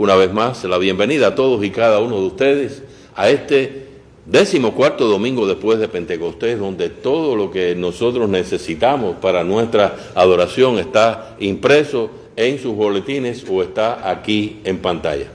una 0.00 0.16
vez 0.16 0.32
más 0.32 0.64
la 0.64 0.78
bienvenida 0.78 1.26
a 1.26 1.34
todos 1.34 1.62
y 1.62 1.68
cada 1.68 1.98
uno 1.98 2.18
de 2.20 2.26
ustedes 2.28 2.82
a 3.14 3.28
este 3.28 3.88
décimo 4.24 4.74
cuarto 4.74 5.06
domingo 5.06 5.46
después 5.46 5.78
de 5.78 5.88
Pentecostés, 5.88 6.58
donde 6.58 6.88
todo 6.88 7.36
lo 7.36 7.50
que 7.50 7.74
nosotros 7.74 8.26
necesitamos 8.30 9.16
para 9.16 9.44
nuestra 9.44 9.94
adoración 10.14 10.78
está 10.78 11.36
impreso 11.38 12.08
en 12.36 12.58
sus 12.58 12.74
boletines 12.74 13.44
o 13.46 13.62
está 13.62 14.10
aquí 14.10 14.60
en 14.64 14.78
pantalla. 14.78 15.26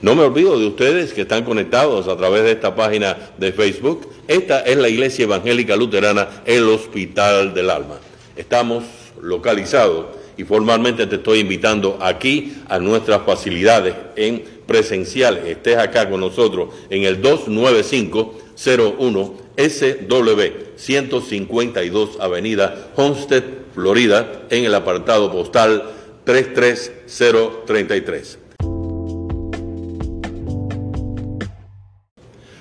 No 0.00 0.14
me 0.14 0.22
olvido 0.22 0.58
de 0.58 0.68
ustedes 0.68 1.12
que 1.12 1.20
están 1.20 1.44
conectados 1.44 2.08
a 2.08 2.16
través 2.16 2.44
de 2.44 2.52
esta 2.52 2.74
página 2.74 3.18
de 3.36 3.52
Facebook. 3.52 4.08
Esta 4.26 4.60
es 4.60 4.78
la 4.78 4.88
Iglesia 4.88 5.24
Evangélica 5.24 5.76
Luterana, 5.76 6.26
el 6.46 6.66
Hospital 6.70 7.52
del 7.52 7.68
Alma. 7.68 7.96
Estamos 8.34 8.82
localizados 9.20 10.19
y 10.40 10.44
formalmente 10.44 11.06
te 11.06 11.16
estoy 11.16 11.40
invitando 11.40 11.98
aquí 12.00 12.54
a 12.66 12.78
nuestras 12.78 13.20
facilidades 13.26 13.94
en 14.16 14.42
presencial. 14.66 15.36
Estés 15.46 15.76
acá 15.76 16.08
con 16.08 16.20
nosotros 16.20 16.70
en 16.88 17.02
el 17.02 17.20
29501 17.20 19.34
SW 19.58 20.42
152 20.76 22.20
Avenida 22.20 22.90
Homestead, 22.96 23.44
Florida, 23.74 24.44
en 24.48 24.64
el 24.64 24.74
apartado 24.74 25.30
postal 25.30 25.90
33033. 26.24 28.38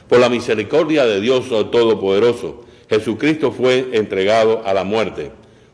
Por 0.09 0.19
la 0.19 0.27
misericordia 0.27 1.05
de 1.05 1.21
Dios 1.21 1.47
Todopoderoso, 1.47 2.65
Jesucristo 2.89 3.53
fue 3.53 3.91
entregado 3.93 4.63
a 4.65 4.73
la 4.73 4.83
muerte 4.83 5.31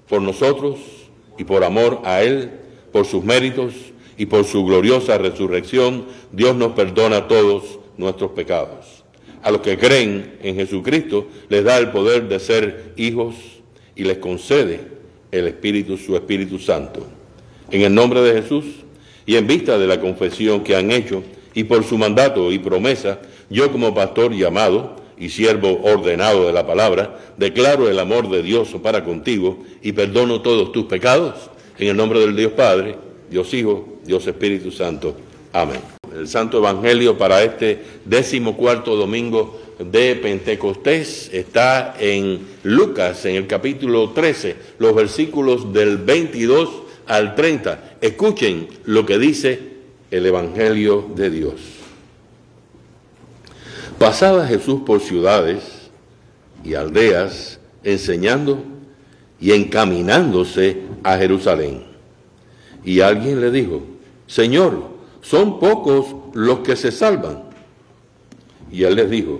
por 0.08 0.22
nosotros 0.22 0.95
y 1.38 1.44
por 1.44 1.64
amor 1.64 2.02
a 2.06 2.22
Él, 2.24 2.52
por 2.92 3.06
sus 3.06 3.24
méritos 3.24 3.74
y 4.18 4.26
por 4.26 4.46
su 4.46 4.66
gloriosa 4.66 5.18
resurrección, 5.18 6.06
Dios 6.32 6.56
nos 6.56 6.74
perdona 6.74 7.28
todos 7.28 7.80
nuestros 7.98 8.32
pecados. 8.32 9.04
A 9.44 9.52
los 9.52 9.62
que 9.62 9.78
creen 9.78 10.38
en 10.42 10.56
Jesucristo 10.56 11.28
les 11.50 11.64
da 11.64 11.78
el 11.78 11.92
poder 11.92 12.28
de 12.28 12.40
ser 12.40 12.94
hijos 12.96 13.36
y 13.96 14.04
les 14.04 14.18
concede 14.18 14.80
el 15.32 15.48
Espíritu, 15.48 15.98
su 15.98 16.16
Espíritu 16.16 16.58
Santo. 16.58 17.06
En 17.70 17.82
el 17.82 17.94
nombre 17.94 18.22
de 18.22 18.42
Jesús 18.42 18.66
y 19.26 19.36
en 19.36 19.48
vista 19.48 19.78
de 19.78 19.88
la 19.88 20.00
confesión 20.00 20.64
que 20.64 20.76
han 20.76 20.92
hecho 20.92 21.24
y 21.54 21.64
por 21.64 21.84
su 21.84 21.98
mandato 21.98 22.52
y 22.52 22.60
promesa, 22.60 23.20
yo 23.50 23.72
como 23.72 23.94
pastor 23.94 24.34
llamado, 24.34 24.95
y 25.18 25.30
siervo 25.30 25.82
ordenado 25.84 26.48
de 26.48 26.54
la 26.54 26.66
palabra, 26.66 27.20
declaro 27.38 27.90
el 27.90 28.00
amor 28.00 28.30
de 28.30 28.44
Dios 28.44 28.70
para 28.82 29.04
contigo 29.04 29.64
y 29.82 29.92
perdono 29.92 30.42
todos 30.42 30.72
tus 30.72 30.86
pecados. 30.86 31.50
En 31.78 31.90
el 31.90 31.98
nombre 31.98 32.20
del 32.20 32.36
Dios 32.36 32.54
Padre, 32.54 32.98
Dios 33.30 33.54
Hijo, 33.54 34.00
Dios 34.06 34.26
Espíritu 34.28 34.72
Santo. 34.72 35.16
Amén. 35.54 35.80
El 36.14 36.28
Santo 36.28 36.58
Evangelio 36.58 37.18
para 37.18 37.44
este 37.44 37.82
décimo 38.06 38.56
cuarto 38.56 38.96
domingo 38.96 39.60
de 39.80 40.16
Pentecostés 40.16 41.30
está 41.34 41.96
en 42.00 42.40
Lucas, 42.64 43.26
en 43.26 43.36
el 43.36 43.48
capítulo 43.48 44.12
13, 44.12 44.56
los 44.80 44.96
versículos 44.96 45.74
del 45.74 45.98
22 45.98 46.70
al 47.08 47.36
30. 47.36 47.98
Escuchen 48.02 48.68
lo 48.86 49.06
que 49.06 49.18
dice 49.18 49.60
el 50.12 50.26
Evangelio 50.26 51.10
de 51.16 51.30
Dios. 51.30 51.75
Pasaba 54.00 54.46
Jesús 54.46 54.82
por 54.86 55.00
ciudades 55.00 55.90
y 56.64 56.74
aldeas 56.74 57.60
enseñando 57.84 58.60
y 59.40 59.52
encaminándose 59.52 60.82
a 61.04 61.18
Jerusalén. 61.18 61.84
Y 62.84 63.00
alguien 63.00 63.40
le 63.40 63.52
dijo, 63.52 63.82
Señor, 64.28 64.90
son 65.22 65.60
pocos 65.60 66.16
los 66.34 66.60
que 66.60 66.76
se 66.76 66.92
salvan. 66.92 67.44
Y 68.72 68.84
él 68.84 68.96
les 68.96 69.10
dijo, 69.10 69.40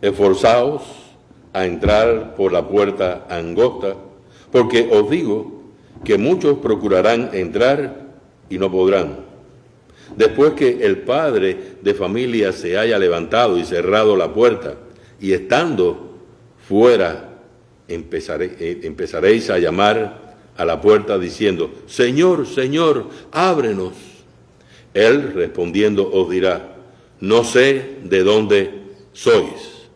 esforzaos 0.00 0.82
a 1.52 1.64
entrar 1.64 2.36
por 2.36 2.52
la 2.52 2.68
puerta 2.68 3.26
angosta, 3.28 3.96
porque 4.52 4.88
os 4.92 5.10
digo 5.10 5.60
que 6.04 6.16
muchos 6.16 6.58
procurarán 6.58 7.30
entrar 7.32 8.06
y 8.48 8.58
no 8.58 8.70
podrán. 8.70 9.29
Después 10.16 10.52
que 10.52 10.84
el 10.84 10.98
padre 10.98 11.56
de 11.80 11.94
familia 11.94 12.52
se 12.52 12.76
haya 12.76 12.98
levantado 12.98 13.58
y 13.58 13.64
cerrado 13.64 14.16
la 14.16 14.32
puerta, 14.32 14.74
y 15.20 15.32
estando 15.32 16.18
fuera, 16.68 17.38
eh, 17.88 18.80
empezaréis 18.82 19.50
a 19.50 19.58
llamar 19.58 20.36
a 20.56 20.64
la 20.64 20.80
puerta 20.80 21.18
diciendo, 21.18 21.70
Señor, 21.86 22.46
Señor, 22.46 23.08
ábrenos. 23.32 23.94
Él 24.94 25.32
respondiendo 25.32 26.10
os 26.10 26.30
dirá, 26.30 26.76
no 27.20 27.44
sé 27.44 27.96
de 28.04 28.22
dónde 28.22 28.70
sois. 29.12 29.88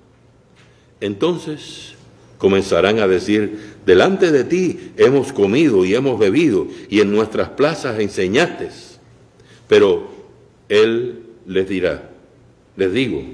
Entonces 1.01 1.95
comenzarán 2.39 2.99
a 2.99 3.09
decir, 3.09 3.75
delante 3.87 4.31
de 4.31 4.45
ti 4.45 4.93
hemos 4.97 5.33
comido 5.33 5.85
y 5.85 5.95
hemos 5.95 6.19
bebido, 6.19 6.67
y 6.89 7.01
en 7.01 7.11
nuestras 7.11 7.51
plazas 7.51 7.99
enseñaste. 8.01 8.69
Pero 9.75 10.07
él 10.69 11.25
les 11.49 11.69
dirá, 11.69 12.09
les 12.77 12.93
digo, 12.93 13.25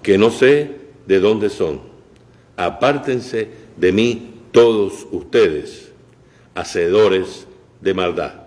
que 0.00 0.16
no 0.16 0.30
sé 0.30 0.70
de 1.08 1.18
dónde 1.18 1.50
son. 1.50 1.80
Apártense 2.56 3.48
de 3.76 3.90
mí 3.90 4.34
todos 4.52 5.08
ustedes, 5.10 5.90
hacedores 6.54 7.48
de 7.80 7.94
maldad. 7.94 8.44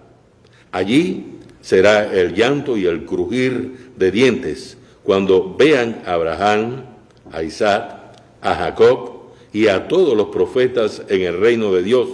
Allí 0.72 1.26
será 1.60 2.10
el 2.10 2.36
llanto 2.36 2.78
y 2.78 2.86
el 2.86 3.04
crujir 3.04 3.92
de 3.98 4.12
dientes 4.12 4.78
cuando 5.04 5.58
vean 5.58 6.04
a 6.06 6.14
Abraham, 6.14 6.86
a 7.34 7.44
Isaac, 7.44 7.98
a 8.40 8.56
Jacob 8.56 9.34
y 9.52 9.68
a 9.68 9.90
todos 9.90 10.16
los 10.16 10.28
profetas 10.28 11.04
en 11.10 11.24
el 11.24 11.38
reino 11.38 11.74
de 11.74 11.84
Dios, 11.84 12.08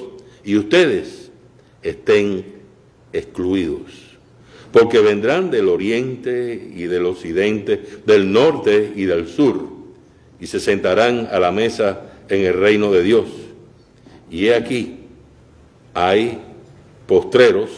y 0.44 0.58
ustedes 0.58 1.30
estén 1.84 2.44
excluidos 3.14 4.11
porque 4.72 5.00
vendrán 5.00 5.52
del 5.52 5.68
oriente 5.68 6.72
y 6.76 6.84
del 6.84 7.06
occidente, 7.06 7.82
del 8.06 8.32
norte 8.32 8.94
y 8.96 9.06
del 9.06 9.28
sur, 9.28 9.68
y 10.40 10.48
se 10.48 10.60
sentarán 10.60 11.28
a 11.32 11.40
la 11.40 11.52
mesa 11.52 12.02
en 12.30 12.46
el 12.46 12.54
reino 12.54 12.92
de 12.92 13.04
Dios. 13.04 13.26
Y 14.30 14.48
he 14.48 14.56
aquí, 14.56 15.00
hay 15.94 16.40
postreros 17.06 17.70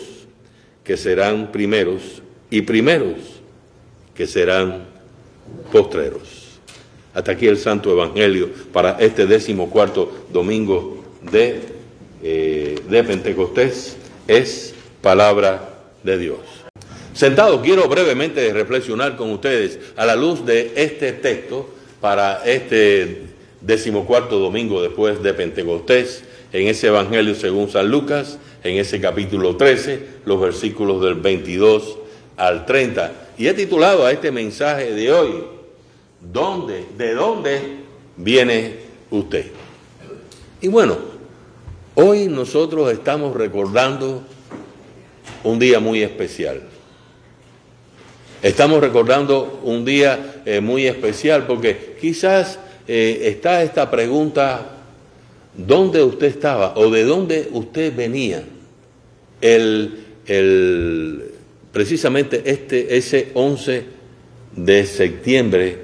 que 0.83 0.97
serán 0.97 1.51
primeros 1.51 2.21
y 2.49 2.61
primeros 2.61 3.17
que 4.13 4.27
serán 4.27 4.85
postreros. 5.71 6.59
Hasta 7.13 7.31
aquí 7.31 7.47
el 7.47 7.57
Santo 7.57 7.91
Evangelio 7.91 8.49
para 8.71 8.97
este 8.99 9.25
décimo 9.25 9.69
cuarto 9.69 10.25
domingo 10.31 11.03
de, 11.31 11.61
eh, 12.23 12.79
de 12.87 13.03
Pentecostés 13.03 13.97
es 14.27 14.73
palabra 15.01 15.69
de 16.03 16.17
Dios. 16.17 16.62
Sentado, 17.13 17.61
quiero 17.61 17.87
brevemente 17.87 18.51
reflexionar 18.53 19.15
con 19.15 19.29
ustedes 19.29 19.77
a 19.95 20.05
la 20.05 20.15
luz 20.15 20.45
de 20.47 20.73
este 20.75 21.11
texto 21.11 21.69
para 22.01 22.43
este 22.43 23.27
decimocuarto 23.61 24.39
domingo 24.39 24.81
después 24.81 25.21
de 25.21 25.33
Pentecostés, 25.35 26.23
en 26.51 26.67
ese 26.67 26.87
Evangelio 26.87 27.35
según 27.35 27.69
San 27.69 27.89
Lucas, 27.89 28.39
en 28.63 28.77
ese 28.77 28.99
capítulo 28.99 29.55
13, 29.55 30.07
los 30.25 30.41
versículos 30.41 31.03
del 31.03 31.13
22 31.13 31.97
al 32.35 32.65
30. 32.65 33.11
Y 33.37 33.47
he 33.47 33.53
titulado 33.53 34.07
a 34.07 34.11
este 34.11 34.31
mensaje 34.31 34.91
de 34.91 35.11
hoy, 35.11 35.43
¿dónde, 36.19 36.83
de 36.97 37.13
dónde 37.13 37.61
viene 38.17 38.73
usted? 39.11 39.45
Y 40.61 40.67
bueno, 40.67 40.97
hoy 41.93 42.27
nosotros 42.27 42.91
estamos 42.91 43.35
recordando 43.35 44.23
un 45.43 45.59
día 45.59 45.79
muy 45.79 46.01
especial. 46.01 46.72
Estamos 48.43 48.81
recordando 48.81 49.61
un 49.63 49.85
día 49.85 50.41
eh, 50.45 50.59
muy 50.59 50.85
especial 50.85 51.47
porque 51.47 51.95
quizás 52.01 52.59
eh, 52.89 53.21
está 53.23 53.63
esta 53.63 53.89
pregunta, 53.89 54.79
¿dónde 55.55 56.03
usted 56.03 56.27
estaba 56.27 56.73
o 56.75 56.91
de 56.91 57.05
dónde 57.05 57.47
usted 57.53 57.95
venía? 57.95 58.43
El, 59.39 60.03
el, 60.25 61.23
precisamente 61.71 62.41
este, 62.43 62.97
ese 62.97 63.29
11 63.33 63.85
de 64.57 64.85
septiembre 64.87 65.77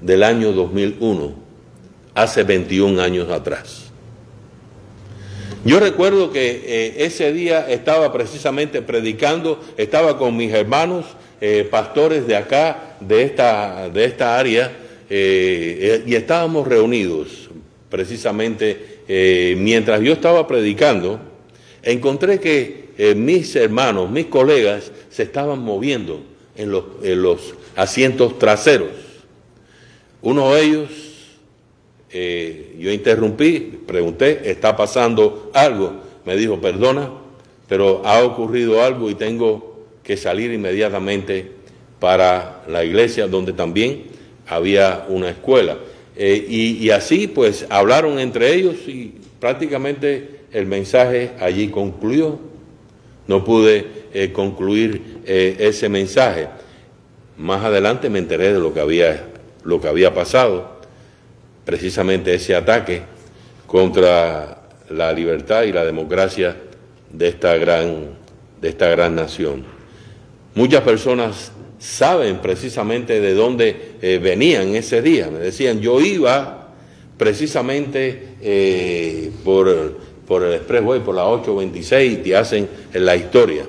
del 0.00 0.22
año 0.22 0.52
2001, 0.52 1.34
hace 2.14 2.44
21 2.44 3.02
años 3.02 3.32
atrás. 3.32 3.86
Yo 5.64 5.80
recuerdo 5.80 6.30
que 6.30 6.62
eh, 6.64 7.04
ese 7.04 7.32
día 7.32 7.68
estaba 7.68 8.12
precisamente 8.12 8.80
predicando, 8.80 9.60
estaba 9.76 10.16
con 10.16 10.36
mis 10.36 10.52
hermanos 10.52 11.04
eh, 11.40 11.66
pastores 11.70 12.26
de 12.26 12.36
acá, 12.36 12.96
de 13.00 13.22
esta, 13.22 13.88
de 13.90 14.04
esta 14.04 14.38
área, 14.38 14.72
eh, 15.08 16.02
y 16.06 16.14
estábamos 16.14 16.66
reunidos 16.66 17.50
precisamente 17.88 18.96
eh, 19.08 19.54
mientras 19.58 20.00
yo 20.00 20.12
estaba 20.12 20.46
predicando, 20.46 21.20
encontré 21.82 22.40
que 22.40 22.86
eh, 22.98 23.14
mis 23.14 23.54
hermanos, 23.56 24.10
mis 24.10 24.26
colegas, 24.26 24.90
se 25.10 25.22
estaban 25.22 25.60
moviendo 25.60 26.22
en 26.56 26.70
los, 26.70 26.84
en 27.02 27.22
los 27.22 27.54
asientos 27.76 28.38
traseros. 28.38 28.88
Uno 30.22 30.52
de 30.52 30.62
ellos, 30.62 30.90
eh, 32.10 32.74
yo 32.78 32.90
interrumpí, 32.90 33.80
pregunté, 33.86 34.50
¿está 34.50 34.76
pasando 34.76 35.50
algo? 35.54 36.00
Me 36.24 36.36
dijo, 36.36 36.60
perdona, 36.60 37.10
pero 37.68 38.02
ha 38.04 38.24
ocurrido 38.24 38.82
algo 38.82 39.10
y 39.10 39.14
tengo 39.14 39.75
que 40.06 40.16
salir 40.16 40.52
inmediatamente 40.52 41.50
para 41.98 42.62
la 42.68 42.84
iglesia 42.84 43.26
donde 43.26 43.52
también 43.52 44.04
había 44.46 45.04
una 45.08 45.30
escuela. 45.30 45.76
Eh, 46.16 46.46
y, 46.48 46.88
así 46.90 47.26
pues 47.26 47.66
hablaron 47.68 48.18
entre 48.18 48.54
ellos 48.54 48.76
y 48.86 49.14
prácticamente 49.40 50.42
el 50.52 50.66
mensaje 50.66 51.32
allí 51.40 51.68
concluyó. 51.68 52.38
No 53.26 53.44
pude 53.44 53.84
eh, 54.14 54.30
concluir 54.32 55.22
eh, 55.26 55.56
ese 55.58 55.88
mensaje. 55.88 56.48
Más 57.36 57.64
adelante 57.64 58.08
me 58.08 58.20
enteré 58.20 58.52
de 58.52 58.60
lo 58.60 58.72
que 58.72 58.80
había, 58.80 59.24
lo 59.64 59.80
que 59.80 59.88
había 59.88 60.14
pasado, 60.14 60.80
precisamente 61.64 62.32
ese 62.32 62.54
ataque 62.54 63.02
contra 63.66 64.62
la 64.88 65.12
libertad 65.12 65.64
y 65.64 65.72
la 65.72 65.84
democracia 65.84 66.56
de 67.12 67.28
esta 67.28 67.56
gran, 67.56 68.10
de 68.60 68.68
esta 68.68 68.88
gran 68.88 69.16
nación. 69.16 69.75
Muchas 70.56 70.80
personas 70.80 71.52
saben 71.78 72.38
precisamente 72.38 73.20
de 73.20 73.34
dónde 73.34 73.96
eh, 74.00 74.18
venían 74.22 74.74
ese 74.74 75.02
día. 75.02 75.28
Me 75.30 75.38
decían, 75.38 75.82
yo 75.82 76.00
iba 76.00 76.72
precisamente 77.18 78.36
eh, 78.40 79.30
por, 79.44 79.98
por 80.26 80.44
el 80.44 80.54
Expressway, 80.54 81.00
por 81.00 81.14
la 81.14 81.26
826, 81.26 82.12
y 82.12 82.16
te 82.22 82.36
hacen 82.36 82.68
la 82.94 83.14
historia. 83.16 83.66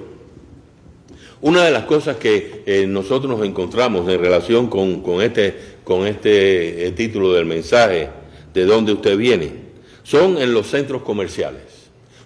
Una 1.42 1.66
de 1.66 1.72
las 1.72 1.84
cosas 1.84 2.16
que 2.16 2.64
eh, 2.66 2.88
nosotros 2.88 3.38
nos 3.38 3.46
encontramos 3.46 4.10
en 4.10 4.22
relación 4.22 4.68
con, 4.68 5.02
con 5.02 5.22
este, 5.22 5.56
con 5.84 6.08
este 6.08 6.94
título 6.96 7.34
del 7.34 7.46
mensaje, 7.46 8.08
de 8.54 8.64
dónde 8.64 8.94
usted 8.94 9.18
viene, 9.18 9.52
son 10.04 10.38
en 10.38 10.54
los 10.54 10.68
centros 10.68 11.02
comerciales. 11.02 11.64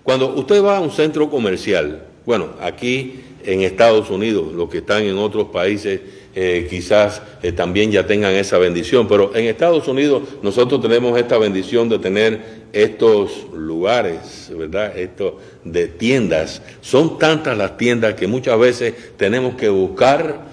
Cuando 0.03 0.35
usted 0.35 0.63
va 0.63 0.77
a 0.77 0.81
un 0.81 0.91
centro 0.91 1.31
comercial, 1.31 2.10
bueno, 2.31 2.51
aquí 2.61 3.19
en 3.43 3.59
Estados 3.59 4.09
Unidos, 4.09 4.53
los 4.53 4.69
que 4.69 4.77
están 4.77 5.03
en 5.03 5.17
otros 5.17 5.49
países 5.49 5.99
eh, 6.33 6.65
quizás 6.69 7.21
eh, 7.43 7.51
también 7.51 7.91
ya 7.91 8.07
tengan 8.07 8.33
esa 8.35 8.57
bendición, 8.57 9.05
pero 9.05 9.35
en 9.35 9.47
Estados 9.47 9.85
Unidos 9.89 10.23
nosotros 10.41 10.81
tenemos 10.81 11.19
esta 11.19 11.37
bendición 11.37 11.89
de 11.89 11.99
tener 11.99 12.39
estos 12.71 13.47
lugares, 13.53 14.49
¿verdad? 14.57 14.97
Estos 14.97 15.33
de 15.65 15.89
tiendas. 15.89 16.61
Son 16.79 17.19
tantas 17.19 17.57
las 17.57 17.75
tiendas 17.75 18.13
que 18.13 18.27
muchas 18.27 18.57
veces 18.57 18.93
tenemos 19.17 19.55
que 19.55 19.67
buscar 19.67 20.49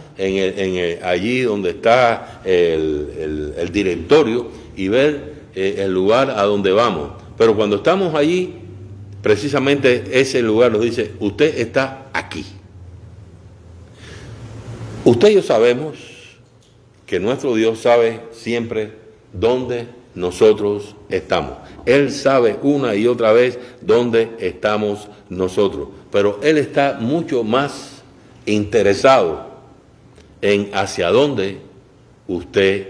allí 1.04 1.42
donde 1.42 1.70
está 1.70 2.42
el, 2.44 3.54
el 3.56 3.70
directorio 3.70 4.48
y 4.76 4.88
ver 4.88 5.38
eh, 5.54 5.76
el 5.78 5.94
lugar 5.94 6.30
a 6.30 6.42
donde 6.42 6.72
vamos. 6.72 7.10
Pero 7.36 7.54
cuando 7.54 7.76
estamos 7.76 8.16
allí, 8.16 8.67
precisamente 9.22 10.20
ese 10.20 10.42
lugar 10.42 10.72
nos 10.72 10.82
dice, 10.82 11.12
usted 11.20 11.58
está 11.58 12.06
aquí. 12.12 12.44
Usted 15.04 15.28
y 15.30 15.34
yo 15.34 15.42
sabemos 15.42 15.96
que 17.06 17.18
nuestro 17.18 17.54
Dios 17.54 17.80
sabe 17.80 18.20
siempre 18.32 18.92
dónde 19.32 19.86
nosotros 20.14 20.94
estamos. 21.08 21.54
Él 21.86 22.12
sabe 22.12 22.58
una 22.62 22.94
y 22.94 23.06
otra 23.06 23.32
vez 23.32 23.58
dónde 23.80 24.30
estamos 24.40 25.08
nosotros, 25.30 25.88
pero 26.10 26.38
Él 26.42 26.58
está 26.58 26.98
mucho 27.00 27.44
más 27.44 28.02
interesado 28.44 29.48
en 30.42 30.70
hacia 30.74 31.08
dónde 31.08 31.58
usted 32.26 32.88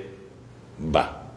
va. 0.95 1.31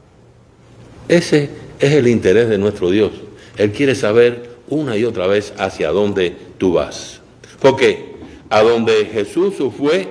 Ese 1.07 1.49
es 1.79 1.91
el 1.91 2.07
interés 2.07 2.49
de 2.49 2.57
nuestro 2.57 2.89
Dios. 2.89 3.11
Él 3.57 3.71
quiere 3.71 3.95
saber 3.95 4.50
una 4.71 4.97
y 4.97 5.03
otra 5.03 5.27
vez 5.27 5.53
hacia 5.57 5.91
dónde 5.91 6.35
tú 6.57 6.73
vas. 6.73 7.21
Porque 7.59 8.11
a 8.49 8.63
donde 8.63 9.05
Jesús 9.05 9.53
fue, 9.77 10.07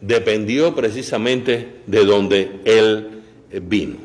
dependió 0.00 0.74
precisamente 0.74 1.80
de 1.86 2.04
donde 2.04 2.60
él 2.64 3.22
eh, 3.50 3.60
vino. 3.62 3.96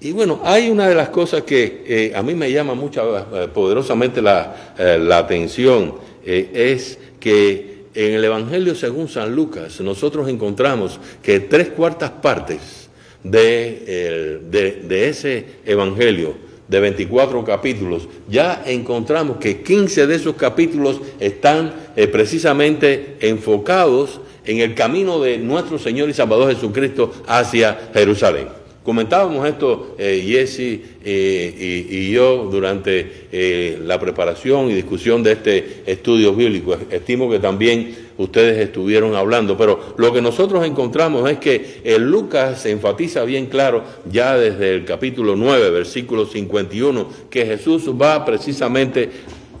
Y 0.00 0.12
bueno, 0.12 0.40
hay 0.44 0.70
una 0.70 0.88
de 0.88 0.94
las 0.94 1.10
cosas 1.10 1.42
que 1.42 1.84
eh, 1.86 2.12
a 2.14 2.22
mí 2.22 2.34
me 2.34 2.50
llama 2.50 2.74
mucho, 2.74 3.18
eh, 3.18 3.48
poderosamente 3.52 4.22
la, 4.22 4.72
atención, 5.16 5.94
es 6.24 6.98
que 7.20 7.84
en 7.94 8.14
el 8.14 8.24
Evangelio 8.24 8.74
según 8.74 9.08
San 9.08 9.34
Lucas 9.34 9.80
nosotros 9.80 10.28
encontramos 10.28 10.98
que 11.22 11.40
tres 11.40 11.68
cuartas 11.68 12.10
partes 12.10 12.88
de, 13.24 14.40
de 14.50 15.08
ese 15.08 15.44
Evangelio, 15.64 16.34
de 16.68 16.80
24 16.80 17.44
capítulos, 17.44 18.08
ya 18.28 18.62
encontramos 18.66 19.36
que 19.38 19.62
15 19.62 20.06
de 20.06 20.14
esos 20.14 20.36
capítulos 20.36 21.00
están 21.20 21.74
precisamente 22.10 23.16
enfocados 23.20 24.20
en 24.44 24.58
el 24.58 24.74
camino 24.74 25.20
de 25.20 25.38
nuestro 25.38 25.78
Señor 25.78 26.08
y 26.08 26.14
Salvador 26.14 26.54
Jesucristo 26.54 27.12
hacia 27.26 27.90
Jerusalén. 27.92 28.62
Comentábamos 28.82 29.46
esto 29.48 29.94
eh, 29.96 30.24
Jesse 30.26 30.80
eh, 31.04 31.86
y, 31.88 32.10
yo 32.10 32.48
durante 32.50 33.28
eh, 33.30 33.78
la 33.84 34.00
preparación 34.00 34.70
y 34.70 34.74
discusión 34.74 35.22
de 35.22 35.32
este 35.32 35.82
estudio 35.86 36.34
bíblico. 36.34 36.76
Estimo 36.90 37.30
que 37.30 37.38
también 37.38 37.94
ustedes 38.22 38.58
estuvieron 38.58 39.14
hablando, 39.14 39.56
pero 39.56 39.94
lo 39.96 40.12
que 40.12 40.22
nosotros 40.22 40.64
encontramos 40.64 41.28
es 41.30 41.38
que 41.38 41.80
el 41.84 42.10
Lucas 42.10 42.64
enfatiza 42.66 43.24
bien 43.24 43.46
claro 43.46 43.82
ya 44.10 44.36
desde 44.36 44.74
el 44.74 44.84
capítulo 44.84 45.36
9, 45.36 45.70
versículo 45.70 46.26
51, 46.26 47.08
que 47.30 47.46
Jesús 47.46 47.90
va 47.90 48.24
precisamente 48.24 49.10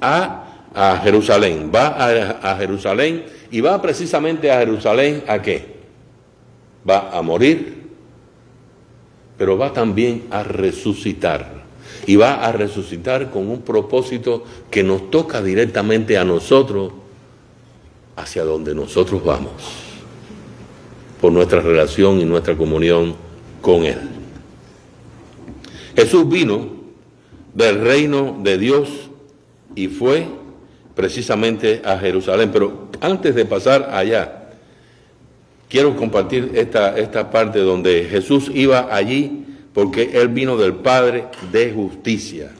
a, 0.00 0.68
a 0.74 1.00
Jerusalén, 1.02 1.70
va 1.74 1.88
a, 1.88 2.52
a 2.52 2.56
Jerusalén 2.56 3.24
y 3.50 3.60
va 3.60 3.80
precisamente 3.82 4.50
a 4.50 4.60
Jerusalén 4.60 5.24
a 5.26 5.42
qué? 5.42 5.66
Va 6.88 7.10
a 7.16 7.22
morir, 7.22 7.82
pero 9.36 9.58
va 9.58 9.72
también 9.72 10.24
a 10.30 10.42
resucitar. 10.42 11.62
Y 12.06 12.16
va 12.16 12.44
a 12.44 12.52
resucitar 12.52 13.30
con 13.30 13.48
un 13.48 13.62
propósito 13.62 14.44
que 14.70 14.82
nos 14.82 15.10
toca 15.10 15.42
directamente 15.42 16.18
a 16.18 16.24
nosotros 16.24 16.92
hacia 18.22 18.44
donde 18.44 18.74
nosotros 18.74 19.24
vamos, 19.24 19.52
por 21.20 21.32
nuestra 21.32 21.60
relación 21.60 22.20
y 22.20 22.24
nuestra 22.24 22.56
comunión 22.56 23.14
con 23.60 23.84
Él. 23.84 23.98
Jesús 25.96 26.28
vino 26.28 26.68
del 27.54 27.80
reino 27.80 28.38
de 28.42 28.58
Dios 28.58 28.88
y 29.74 29.88
fue 29.88 30.26
precisamente 30.94 31.82
a 31.84 31.98
Jerusalén. 31.98 32.50
Pero 32.52 32.88
antes 33.00 33.34
de 33.34 33.44
pasar 33.44 33.90
allá, 33.92 34.50
quiero 35.68 35.96
compartir 35.96 36.52
esta, 36.54 36.96
esta 36.96 37.30
parte 37.30 37.58
donde 37.58 38.04
Jesús 38.04 38.50
iba 38.54 38.94
allí 38.94 39.44
porque 39.72 40.10
Él 40.14 40.28
vino 40.28 40.56
del 40.56 40.74
Padre 40.74 41.26
de 41.50 41.72
justicia. 41.72 42.50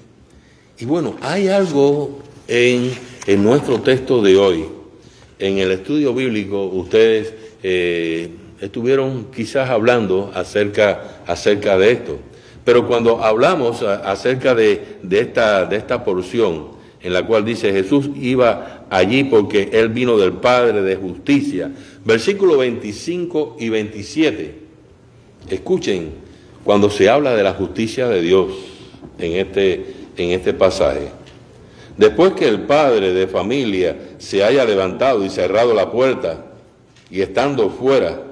Y 0.78 0.85
bueno, 0.85 1.16
hay 1.21 1.49
algo 1.49 2.21
en, 2.49 2.92
en 3.26 3.45
nuestro 3.45 3.81
texto 3.81 4.23
de 4.23 4.37
hoy, 4.37 4.64
en 5.43 5.59
el 5.59 5.73
estudio 5.73 6.15
bíblico, 6.15 6.67
ustedes 6.67 7.35
eh, 7.65 8.31
estuvieron 8.61 9.27
quizás 9.35 9.71
hablando 9.71 10.31
acerca, 10.35 11.23
acerca 11.27 11.77
de 11.77 11.91
esto. 11.91 12.19
Pero 12.65 12.87
cuando 12.87 13.25
hablamos 13.25 13.83
acerca 13.83 14.55
de, 14.55 14.99
de, 15.03 15.19
esta, 15.19 15.67
de 15.67 15.77
esta 15.77 16.05
porción, 16.05 16.69
en 17.03 17.13
la 17.13 17.27
cual 17.27 17.45
dice 17.45 17.73
Jesús 17.73 18.11
iba 18.15 18.87
allí 18.89 19.25
porque 19.25 19.71
él 19.73 19.89
vino 19.89 20.17
del 20.17 20.35
Padre 20.35 20.81
de 20.83 20.95
justicia. 20.95 21.73
Versículo 22.05 22.59
25 22.59 23.57
y 23.59 23.69
27. 23.69 24.55
Escuchen 25.51 26.11
cuando 26.63 26.89
se 26.89 27.09
habla 27.09 27.35
de 27.35 27.43
la 27.43 27.55
justicia 27.55 28.07
de 28.07 28.23
Dios 28.23 28.53
en 29.19 29.33
este, 29.33 29.87
en 30.17 30.31
este 30.31 30.55
pasaje. 30.55 31.22
Después 31.97 32.33
que 32.33 32.49
el 32.49 32.63
padre 32.63 33.13
de 33.13 33.27
familia 33.27 33.97
se 34.19 34.43
haya 34.43 34.65
levantado 34.65 35.25
y 35.25 35.31
cerrado 35.31 35.75
la 35.75 35.91
puerta 35.91 36.47
y 37.11 37.21
estando 37.21 37.71
fuera, 37.71 38.23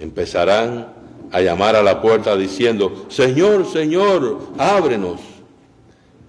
empezarán 0.00 0.88
a 1.30 1.40
llamar 1.40 1.76
a 1.76 1.82
la 1.82 2.00
puerta 2.02 2.36
diciendo, 2.36 3.06
Señor, 3.08 3.66
Señor, 3.66 4.38
ábrenos. 4.58 5.20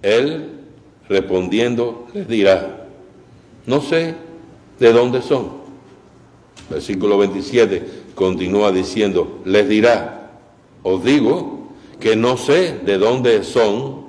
Él 0.02 0.50
respondiendo 1.08 2.06
les 2.14 2.28
dirá, 2.28 2.86
no 3.66 3.80
sé 3.80 4.14
de 4.78 4.92
dónde 4.92 5.22
son. 5.22 5.64
Versículo 6.70 7.18
27 7.18 8.04
continúa 8.14 8.72
diciendo, 8.72 9.40
les 9.44 9.68
dirá, 9.68 10.30
os 10.82 11.04
digo 11.04 11.68
que 12.00 12.16
no 12.16 12.36
sé 12.36 12.78
de 12.84 12.98
dónde 12.98 13.42
son, 13.44 14.03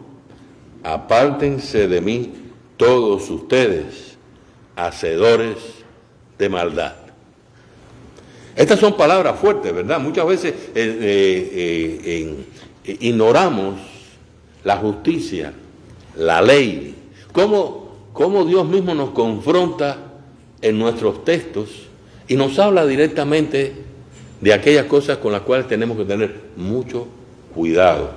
apártense 0.85 1.87
de 1.87 1.99
mí 1.99 2.31
todos 2.77 3.31
ustedes, 3.31 4.17
hacedores 4.75 5.57
de 6.37 6.47
maldad. 6.47 6.93
Estas 8.55 8.79
son 8.79 8.95
palabras 8.95 9.39
fuertes, 9.39 9.73
¿verdad? 9.73 9.99
Muchas 9.99 10.27
veces 10.27 10.53
eh, 10.75 10.97
eh, 11.01 12.45
eh, 12.85 12.97
ignoramos 13.01 13.79
la 14.63 14.77
justicia, 14.77 15.53
la 16.17 16.41
ley, 16.41 16.93
cómo, 17.31 18.09
cómo 18.13 18.45
Dios 18.45 18.67
mismo 18.67 18.93
nos 18.93 19.09
confronta 19.09 19.97
en 20.61 20.77
nuestros 20.77 21.25
textos 21.25 21.87
y 22.27 22.35
nos 22.35 22.59
habla 22.59 22.85
directamente 22.85 23.73
de 24.39 24.53
aquellas 24.53 24.85
cosas 24.85 25.17
con 25.17 25.31
las 25.31 25.41
cuales 25.41 25.67
tenemos 25.67 25.97
que 25.97 26.05
tener 26.05 26.41
mucho 26.55 27.07
cuidado. 27.55 28.11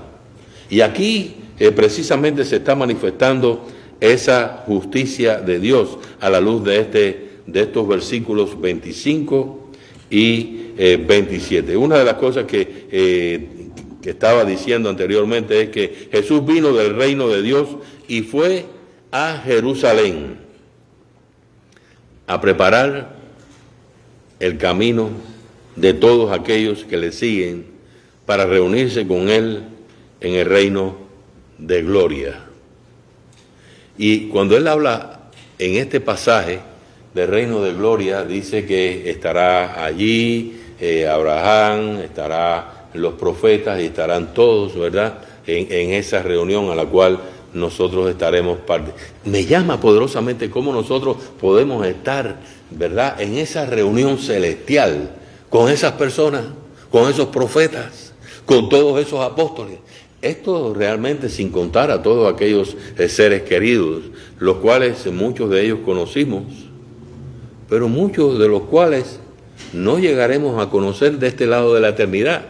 Y 0.69 0.83
aquí 0.83 1.37
precisamente 1.75 2.45
se 2.45 2.57
está 2.57 2.75
manifestando 2.75 3.67
esa 4.01 4.65
justicia 4.67 5.41
de 5.41 5.59
Dios 5.59 5.99
a 6.21 6.31
la 6.31 6.41
luz 6.41 6.65
de, 6.65 6.81
este, 6.81 7.31
de 7.47 7.61
estos 7.63 7.87
versículos 7.89 8.61
25 8.61 9.71
y 10.11 10.59
27. 10.77 11.73
Eh, 11.73 11.77
Una 11.77 11.99
de 11.99 12.05
las 12.05 12.15
cosas 12.15 12.45
que, 12.45 12.87
eh, 12.91 13.49
que 14.01 14.11
estaba 14.11 14.45
diciendo 14.45 14.89
anteriormente 14.89 15.63
es 15.63 15.69
que 15.71 16.09
Jesús 16.13 16.47
vino 16.47 16.73
del 16.73 16.95
reino 16.95 17.29
de 17.29 17.43
Dios 17.43 17.69
y 18.07 18.23
fue 18.23 18.65
a 19.11 19.43
Jerusalén 19.45 20.39
a 22.27 22.41
preparar 22.41 23.17
el 24.39 24.59
camino 24.59 25.11
de 25.75 25.95
todos 25.95 26.31
aquellos 26.31 26.85
que 26.85 26.97
le 26.97 27.11
siguen 27.11 27.67
para 28.27 28.47
reunirse 28.47 29.07
con 29.07 29.29
Él 29.29 29.65
en 30.21 30.35
el 30.35 30.47
reino 30.47 31.08
de 31.59 31.83
gloria. 31.83 32.45
Y 33.97 34.29
cuando 34.29 34.57
Él 34.57 34.67
habla 34.69 35.31
en 35.59 35.75
este 35.75 36.01
pasaje, 36.01 36.61
del 37.15 37.29
reino 37.29 37.61
de 37.63 37.73
gloria, 37.73 38.23
dice 38.25 38.65
que 38.65 39.11
estará 39.11 39.85
allí 39.85 40.61
eh, 40.81 41.09
Abraham, 41.09 41.99
estará 42.01 42.89
los 42.95 43.15
profetas 43.15 43.81
y 43.81 43.87
estarán 43.87 44.33
todos, 44.35 44.77
¿verdad? 44.79 45.19
En, 45.47 45.93
esa 45.95 46.23
reunión 46.23 46.71
a 46.71 46.75
la 46.75 46.85
cual 46.85 47.19
nosotros 47.55 48.11
estaremos 48.11 48.59
parte. 48.59 48.93
Me 49.25 49.47
llama 49.47 49.81
poderosamente 49.81 50.51
cómo 50.51 50.73
nosotros 50.73 51.17
podemos 51.41 51.87
estar, 51.87 52.37
¿verdad? 52.71 53.21
En 53.21 53.39
esa 53.39 53.65
reunión 53.65 54.19
celestial 54.19 55.11
con 55.49 55.71
esas 55.71 55.93
personas, 55.93 56.45
con 56.91 57.11
esos 57.11 57.29
profetas, 57.29 58.13
con 58.45 58.69
todos 58.69 59.01
esos 59.01 59.25
apóstoles. 59.25 59.79
Esto 60.21 60.75
realmente 60.75 61.29
sin 61.29 61.51
contar 61.51 61.91
a 61.91 62.03
todos 62.03 62.33
aquellos 62.33 62.77
eh, 62.97 63.09
seres 63.09 63.43
queridos, 63.43 64.03
los 64.39 64.57
cuales 64.57 65.07
muchos 65.13 65.51
de 65.51 65.65
ellos 65.65 65.79
conocimos 65.85 66.69
pero 67.69 67.89
muchos 67.89 68.39
de 68.39 68.49
los 68.49 68.63
cuales 68.63 69.21
no 69.73 69.99
llegaremos 69.99 70.61
a 70.61 70.71
conocer 70.71 71.19
de 71.19 71.29
este 71.29 71.47
lado 71.47 71.75
de 71.75 71.81
la 71.81 71.91
eternidad 71.91 72.47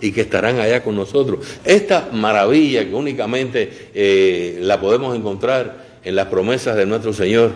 y 0.00 0.12
que 0.12 0.22
estarán 0.22 0.58
allá 0.58 0.82
con 0.82 0.96
nosotros. 0.96 1.46
Esta 1.64 2.08
maravilla 2.12 2.84
que 2.84 2.94
únicamente 2.94 3.90
eh, 3.94 4.58
la 4.62 4.80
podemos 4.80 5.16
encontrar 5.16 5.84
en 6.02 6.16
las 6.16 6.26
promesas 6.26 6.76
de 6.76 6.86
nuestro 6.86 7.12
Señor 7.12 7.52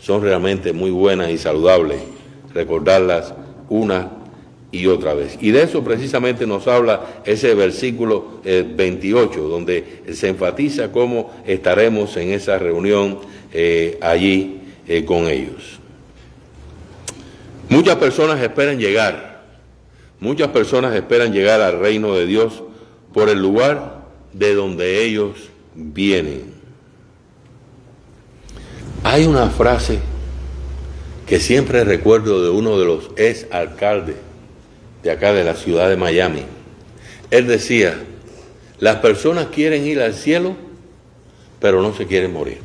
son 0.00 0.22
realmente 0.22 0.72
muy 0.72 0.90
buenas 0.90 1.30
y 1.30 1.38
saludables 1.38 2.00
recordarlas 2.52 3.32
una 3.68 4.10
y 4.72 4.86
otra 4.86 5.12
vez. 5.12 5.36
Y 5.40 5.50
de 5.50 5.62
eso 5.62 5.84
precisamente 5.84 6.46
nos 6.46 6.66
habla 6.66 7.22
ese 7.24 7.54
versículo 7.54 8.40
28, 8.42 9.38
eh, 9.38 9.42
donde 9.42 10.02
se 10.14 10.28
enfatiza 10.28 10.90
cómo 10.90 11.30
estaremos 11.46 12.16
en 12.16 12.32
esa 12.32 12.58
reunión 12.58 13.18
eh, 13.52 13.98
allí 14.00 14.58
con 15.06 15.28
ellos. 15.28 15.78
Muchas 17.68 17.96
personas 17.96 18.42
esperan 18.42 18.78
llegar, 18.78 19.44
muchas 20.20 20.48
personas 20.48 20.94
esperan 20.94 21.32
llegar 21.32 21.60
al 21.60 21.78
reino 21.78 22.14
de 22.14 22.26
Dios 22.26 22.62
por 23.12 23.28
el 23.28 23.40
lugar 23.40 24.06
de 24.32 24.54
donde 24.54 25.04
ellos 25.04 25.50
vienen. 25.74 26.52
Hay 29.04 29.26
una 29.26 29.50
frase 29.50 29.98
que 31.26 31.40
siempre 31.40 31.84
recuerdo 31.84 32.42
de 32.42 32.50
uno 32.50 32.78
de 32.78 32.84
los 32.84 33.10
ex 33.16 33.46
alcaldes 33.50 34.16
de 35.02 35.10
acá 35.10 35.32
de 35.32 35.44
la 35.44 35.54
ciudad 35.54 35.88
de 35.88 35.96
Miami. 35.96 36.42
Él 37.30 37.46
decía, 37.46 38.02
las 38.78 38.96
personas 38.96 39.46
quieren 39.46 39.86
ir 39.86 40.00
al 40.00 40.14
cielo, 40.14 40.54
pero 41.60 41.82
no 41.82 41.94
se 41.94 42.06
quieren 42.06 42.32
morir. 42.32 42.58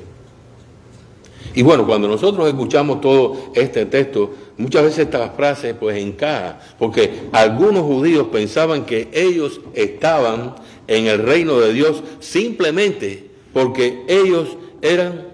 Y 1.54 1.64
bueno, 1.64 1.88
cuando 1.88 2.08
nosotros 2.08 2.48
escuchamos 2.48 3.02
todo 3.02 3.52
este 3.56 3.86
texto, 3.86 4.34
Muchas 4.58 4.84
veces 4.84 5.00
esta 5.00 5.30
frase 5.30 5.76
pues 5.76 5.98
encaja, 5.98 6.60
porque 6.80 7.28
algunos 7.32 7.84
judíos 7.84 8.28
pensaban 8.32 8.86
que 8.86 9.08
ellos 9.14 9.62
estaban 9.76 10.56
en 10.88 11.06
el 11.06 11.20
reino 11.20 11.60
de 11.60 11.74
Dios 11.74 12.02
simplemente 12.20 13.28
porque 13.54 14.04
ellos 14.08 14.58
eran 14.82 15.28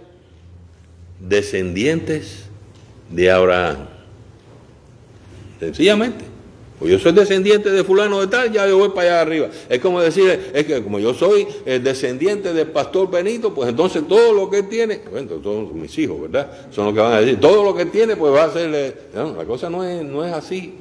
descendientes 1.22 2.46
de 3.10 3.32
Abraham. 3.32 3.88
Sencillamente. 5.62 6.33
Yo 6.88 7.00
soy 7.00 7.12
descendiente 7.14 7.72
de 7.72 7.84
fulano 7.84 8.20
de 8.20 8.28
tal, 8.28 8.52
ya 8.52 8.68
yo 8.68 8.78
voy 8.78 8.90
para 8.90 9.02
allá 9.02 9.22
arriba. 9.22 9.48
Es 9.70 9.80
como 9.80 10.02
decir, 10.02 10.52
es 10.54 10.66
que 10.66 10.84
como 10.84 11.00
yo 11.00 11.14
soy 11.14 11.48
el 11.66 11.84
descendiente 11.84 12.54
del 12.54 12.68
pastor 12.68 13.10
Benito, 13.10 13.54
pues 13.54 13.70
entonces 13.70 14.08
todo 14.08 14.34
lo 14.34 14.50
que 14.50 14.64
tiene, 14.64 15.02
bueno, 15.12 15.32
todos 15.42 15.72
mis 15.74 15.98
hijos, 15.98 16.22
¿verdad? 16.22 16.52
Son 16.72 16.86
los 16.86 16.94
que 16.94 17.00
van 17.00 17.14
a 17.14 17.22
decir, 17.22 17.40
todo 17.40 17.64
lo 17.64 17.76
que 17.76 17.86
tiene, 17.86 18.16
pues 18.16 18.34
va 18.34 18.46
a 18.46 18.54
ser, 18.54 19.10
no, 19.14 19.36
la 19.36 19.46
cosa 19.46 19.70
no 19.70 19.84
es, 19.84 20.04
no 20.04 20.26
es 20.26 20.34
así. 20.34 20.74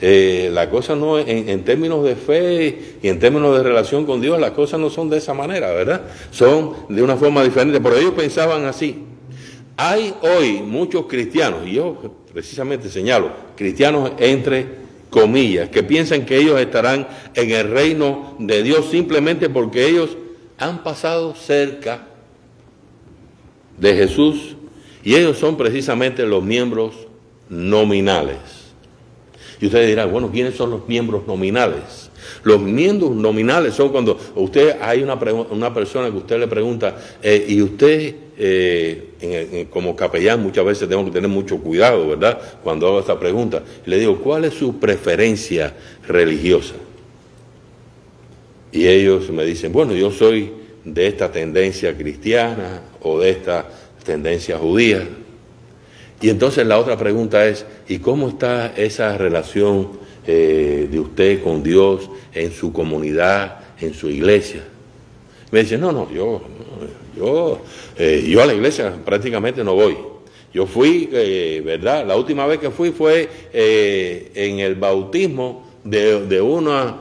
Eh, 0.00 0.50
la 0.52 0.68
cosa 0.68 0.94
no 0.94 1.18
es, 1.18 1.26
en, 1.26 1.48
en, 1.48 1.64
términos 1.64 2.04
de 2.04 2.16
fe 2.16 2.98
y 3.02 3.08
en 3.08 3.18
términos 3.18 3.56
de 3.56 3.62
relación 3.62 4.04
con 4.04 4.20
Dios, 4.20 4.38
las 4.38 4.50
cosas 4.50 4.78
no 4.78 4.90
son 4.90 5.08
de 5.08 5.16
esa 5.16 5.32
manera, 5.32 5.72
¿verdad? 5.72 6.02
Son 6.30 6.74
de 6.90 7.02
una 7.02 7.16
forma 7.16 7.42
diferente, 7.42 7.80
pero 7.80 7.96
ellos 7.96 8.12
pensaban 8.12 8.66
así. 8.66 9.04
Hay 9.78 10.14
hoy 10.22 10.62
muchos 10.62 11.06
cristianos, 11.06 11.66
y 11.66 11.74
yo 11.74 11.96
precisamente 12.32 12.88
señalo, 12.90 13.30
cristianos 13.56 14.12
entre 14.18 14.85
comillas, 15.16 15.70
que 15.70 15.82
piensan 15.82 16.26
que 16.26 16.36
ellos 16.36 16.60
estarán 16.60 17.08
en 17.32 17.50
el 17.50 17.70
reino 17.70 18.36
de 18.38 18.62
Dios 18.62 18.90
simplemente 18.90 19.48
porque 19.48 19.86
ellos 19.86 20.10
han 20.58 20.82
pasado 20.82 21.34
cerca 21.34 22.06
de 23.78 23.94
Jesús 23.94 24.56
y 25.02 25.14
ellos 25.14 25.38
son 25.38 25.56
precisamente 25.56 26.26
los 26.26 26.44
miembros 26.44 26.94
nominales. 27.48 28.36
Y 29.58 29.66
ustedes 29.66 29.88
dirán, 29.88 30.12
bueno, 30.12 30.30
¿quiénes 30.30 30.54
son 30.54 30.68
los 30.68 30.86
miembros 30.86 31.26
nominales? 31.26 32.10
Los 32.42 32.60
miembros 32.60 33.12
nominales 33.12 33.72
son 33.72 33.88
cuando 33.88 34.18
usted 34.34 34.76
hay 34.82 35.02
una, 35.02 35.14
una 35.14 35.72
persona 35.72 36.10
que 36.10 36.18
usted 36.18 36.38
le 36.38 36.46
pregunta, 36.46 36.94
eh, 37.22 37.42
¿y 37.48 37.62
usted 37.62 38.16
eh, 38.38 39.66
como 39.70 39.96
capellán 39.96 40.42
muchas 40.42 40.64
veces 40.64 40.88
tengo 40.88 41.04
que 41.04 41.10
tener 41.10 41.28
mucho 41.28 41.58
cuidado, 41.58 42.08
¿verdad? 42.08 42.38
Cuando 42.62 42.86
hago 42.86 43.00
esta 43.00 43.18
pregunta. 43.18 43.62
Le 43.86 43.98
digo, 43.98 44.18
¿cuál 44.18 44.44
es 44.44 44.54
su 44.54 44.78
preferencia 44.78 45.74
religiosa? 46.06 46.74
Y 48.72 48.86
ellos 48.86 49.30
me 49.30 49.44
dicen, 49.44 49.72
bueno, 49.72 49.94
yo 49.94 50.10
soy 50.10 50.52
de 50.84 51.06
esta 51.06 51.32
tendencia 51.32 51.96
cristiana 51.96 52.82
o 53.00 53.18
de 53.20 53.30
esta 53.30 53.66
tendencia 54.04 54.58
judía. 54.58 55.06
Y 56.20 56.28
entonces 56.28 56.66
la 56.66 56.78
otra 56.78 56.96
pregunta 56.96 57.46
es, 57.46 57.64
¿y 57.88 57.98
cómo 57.98 58.28
está 58.28 58.74
esa 58.76 59.16
relación 59.16 59.90
eh, 60.26 60.88
de 60.90 61.00
usted 61.00 61.42
con 61.42 61.62
Dios 61.62 62.10
en 62.34 62.52
su 62.52 62.72
comunidad, 62.72 63.60
en 63.80 63.94
su 63.94 64.08
iglesia? 64.08 64.62
Me 65.50 65.60
dicen, 65.60 65.80
no, 65.80 65.92
no, 65.92 66.10
yo, 66.10 66.42
yo, 67.16 67.60
eh, 67.98 68.24
yo 68.28 68.42
a 68.42 68.46
la 68.46 68.54
iglesia 68.54 68.94
prácticamente 69.04 69.64
no 69.64 69.74
voy. 69.74 69.96
Yo 70.52 70.66
fui, 70.66 71.08
eh, 71.12 71.62
¿verdad? 71.64 72.06
La 72.06 72.16
última 72.16 72.46
vez 72.46 72.58
que 72.58 72.70
fui 72.70 72.90
fue 72.90 73.28
eh, 73.52 74.30
en 74.34 74.60
el 74.60 74.74
bautismo 74.74 75.66
de, 75.84 76.26
de 76.26 76.40
una, 76.40 76.96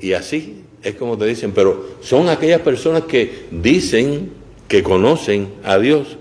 y 0.00 0.12
así 0.12 0.62
es 0.82 0.94
como 0.94 1.16
te 1.16 1.26
dicen, 1.26 1.52
pero 1.52 1.90
son 2.00 2.28
aquellas 2.28 2.60
personas 2.60 3.02
que 3.02 3.44
dicen 3.50 4.30
que 4.66 4.82
conocen 4.82 5.48
a 5.62 5.78
Dios, 5.78 6.16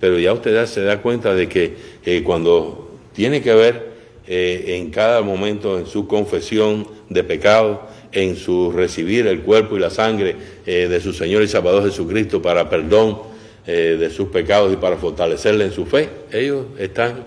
pero 0.00 0.18
ya 0.18 0.32
usted 0.32 0.66
se 0.66 0.82
da 0.82 1.00
cuenta 1.02 1.34
de 1.34 1.48
que 1.48 2.22
cuando 2.24 2.90
tiene 3.12 3.42
que 3.42 3.54
ver 3.54 3.92
en 4.26 4.90
cada 4.90 5.22
momento 5.22 5.78
en 5.78 5.86
su 5.86 6.08
confesión 6.08 6.88
de 7.08 7.22
pecado, 7.22 7.82
en 8.12 8.36
su 8.36 8.70
recibir 8.70 9.26
el 9.26 9.40
cuerpo 9.40 9.76
y 9.76 9.80
la 9.80 9.90
sangre 9.90 10.36
eh, 10.66 10.88
de 10.88 11.00
su 11.00 11.12
Señor 11.12 11.42
y 11.42 11.48
Salvador 11.48 11.84
Jesucristo 11.84 12.40
para 12.40 12.68
perdón 12.68 13.18
eh, 13.66 13.96
de 13.98 14.10
sus 14.10 14.28
pecados 14.28 14.72
y 14.72 14.76
para 14.76 14.96
fortalecerle 14.96 15.64
en 15.64 15.72
su 15.72 15.86
fe, 15.86 16.08
ellos 16.30 16.66
están 16.78 17.24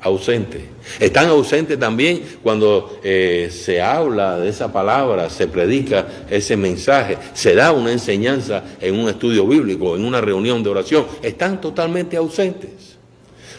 ausentes. 0.00 0.62
Están 0.98 1.28
ausentes 1.28 1.78
también 1.78 2.22
cuando 2.42 3.00
eh, 3.02 3.48
se 3.50 3.80
habla 3.80 4.38
de 4.38 4.48
esa 4.48 4.72
palabra, 4.72 5.28
se 5.30 5.46
predica 5.46 6.06
ese 6.28 6.56
mensaje, 6.56 7.18
se 7.34 7.54
da 7.54 7.72
una 7.72 7.92
enseñanza 7.92 8.64
en 8.80 8.98
un 8.98 9.08
estudio 9.08 9.46
bíblico, 9.46 9.96
en 9.96 10.04
una 10.04 10.20
reunión 10.20 10.62
de 10.62 10.70
oración. 10.70 11.06
Están 11.22 11.60
totalmente 11.60 12.16
ausentes. 12.16 12.96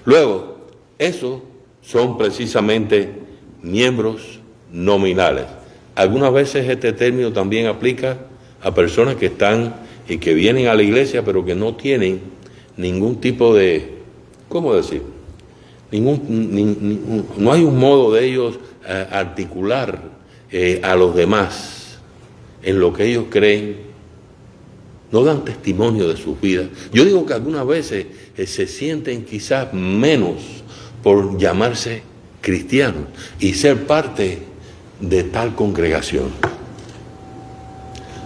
Luego, 0.05 0.67
esos 0.97 1.41
son 1.81 2.17
precisamente 2.17 3.09
miembros 3.61 4.39
nominales. 4.71 5.45
Algunas 5.95 6.31
veces 6.33 6.67
este 6.69 6.93
término 6.93 7.33
también 7.33 7.67
aplica 7.67 8.17
a 8.61 8.73
personas 8.73 9.15
que 9.15 9.27
están 9.27 9.75
y 10.07 10.17
que 10.17 10.33
vienen 10.33 10.67
a 10.67 10.75
la 10.75 10.83
iglesia 10.83 11.23
pero 11.23 11.43
que 11.43 11.55
no 11.55 11.75
tienen 11.75 12.21
ningún 12.77 13.19
tipo 13.19 13.53
de, 13.53 13.97
¿cómo 14.49 14.73
decir? 14.73 15.01
Ningún, 15.91 17.25
no 17.37 17.51
hay 17.51 17.63
un 17.63 17.77
modo 17.77 18.13
de 18.13 18.25
ellos 18.25 18.57
eh, 18.87 19.07
articular 19.11 20.01
eh, 20.51 20.79
a 20.83 20.95
los 20.95 21.15
demás 21.15 21.99
en 22.63 22.79
lo 22.79 22.93
que 22.93 23.05
ellos 23.05 23.25
creen, 23.29 23.77
no 25.11 25.23
dan 25.23 25.43
testimonio 25.43 26.07
de 26.07 26.15
sus 26.15 26.39
vidas. 26.39 26.67
Yo 26.93 27.03
digo 27.03 27.25
que 27.25 27.33
algunas 27.33 27.67
veces 27.67 28.05
eh, 28.37 28.47
se 28.47 28.67
sienten 28.67 29.25
quizás 29.25 29.73
menos 29.73 30.35
por 31.03 31.37
llamarse 31.37 32.03
cristianos 32.39 33.03
y 33.39 33.53
ser 33.53 33.85
parte 33.85 34.50
de 35.01 35.23
tal 35.23 35.55
congregación. 35.55 36.29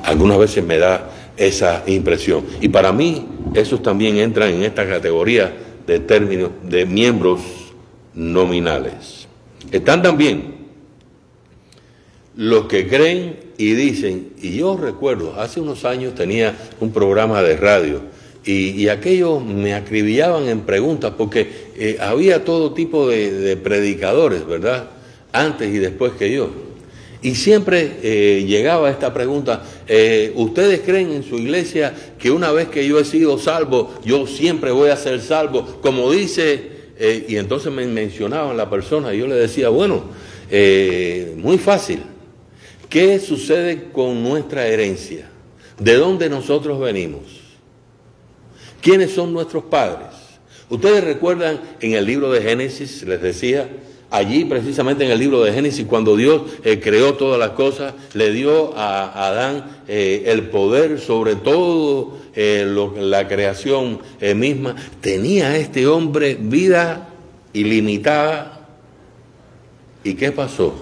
Algunas 0.03 0.38
veces 0.38 0.63
me 0.63 0.77
da 0.77 1.10
esa 1.38 1.84
impresión. 1.88 2.46
Y 2.62 2.70
para 2.70 2.91
mí, 2.91 3.27
esos 3.53 3.82
también 3.82 4.17
entran 4.17 4.51
en 4.51 4.63
esta 4.63 4.88
categoría 4.88 5.51
de 5.88 6.00
términos 6.00 6.51
de 6.63 6.86
miembros 6.86 7.41
nominales. 8.13 9.27
Están 9.72 10.01
también 10.01 10.55
los 12.36 12.65
que 12.65 12.88
creen 12.88 13.39
y 13.58 13.74
dicen, 13.74 14.34
y 14.41 14.58
yo 14.58 14.77
recuerdo, 14.77 15.39
hace 15.39 15.62
unos 15.62 15.86
años 15.86 16.15
tenía 16.15 16.55
un 16.79 16.91
programa 16.91 17.41
de 17.41 17.55
radio 17.55 18.01
y, 18.46 18.89
aquellos 18.89 19.44
me 19.44 19.74
acribillaban 19.74 20.48
en 20.48 20.62
preguntas 20.62 21.13
porque 21.17 21.72
eh, 21.77 21.98
había 22.00 22.46
todo 22.46 22.74
tipo 22.74 23.10
de, 23.10 23.58
predicadores, 23.58 24.46
¿verdad? 24.46 24.89
Antes 25.36 25.74
y 25.74 25.80
después 25.80 26.13
que 26.13 26.32
yo. 26.32 26.50
Y 27.22 27.36
siempre 27.36 27.98
eh, 28.04 28.46
llegaba 28.48 28.89
esta 28.89 29.13
pregunta, 29.13 29.63
eh, 29.88 30.32
¿ustedes 30.36 30.82
creen 30.82 31.12
en 31.12 31.24
su 31.24 31.38
iglesia 31.38 31.94
que 32.20 32.32
una 32.32 32.51
vez 32.51 32.68
que 32.70 32.88
yo 32.88 33.00
he 33.00 33.06
sido 33.06 33.38
salvo, 33.39 33.94
yo 34.06 34.27
siempre 34.27 34.72
voy 34.72 34.89
a 34.89 34.96
ser 34.96 35.20
salvo? 35.22 35.80
Como 35.82 36.12
dice, 36.12 36.75
y 37.27 37.36
entonces 37.36 37.74
me 37.74 37.86
mencionaban 37.86 38.56
la 38.56 38.70
persona, 38.70 39.13
y 39.13 39.18
yo 39.18 39.27
le 39.27 39.36
decía, 39.36 39.70
bueno, 39.70 40.04
muy 41.38 41.58
fácil, 41.58 42.04
¿qué 42.89 43.20
sucede 43.20 43.89
con 43.92 44.24
nuestra 44.24 44.68
herencia? 44.68 45.27
¿De 45.80 45.96
dónde 45.96 46.30
nosotros 46.30 46.80
venimos? 46.80 47.24
¿Quiénes 48.82 49.12
son 49.12 49.34
nuestros 49.34 49.63
padres? 49.63 50.15
Ustedes 50.70 51.04
recuerdan 51.04 51.60
en 51.82 51.94
el 51.94 52.06
libro 52.06 52.32
de 52.32 52.42
Génesis, 52.42 53.01
les 53.04 53.22
decía, 53.22 53.68
allí 54.09 54.45
precisamente 54.45 55.05
en 55.05 55.12
el 55.12 55.19
libro 55.19 55.43
de 55.43 55.53
Génesis, 55.53 55.85
cuando 55.85 56.15
Dios 56.15 56.43
eh, 56.63 56.79
creó 56.79 57.15
todas 57.15 57.39
las 57.39 57.51
cosas, 57.51 57.93
le 58.13 58.31
dio 58.31 58.75
a 58.77 59.27
Adán 59.27 59.65
eh, 59.88 60.24
el 60.27 60.50
poder 60.50 61.00
sobre 61.00 61.35
todo 61.35 62.17
eh, 62.35 62.65
la 62.97 63.27
creación 63.27 64.00
misma, 64.35 64.75
tenía 65.01 65.57
este 65.57 65.88
hombre 65.88 66.38
vida 66.39 67.09
ilimitada. 67.53 68.51
¿Y 70.03 70.13
qué 70.13 70.31
pasó? 70.31 70.75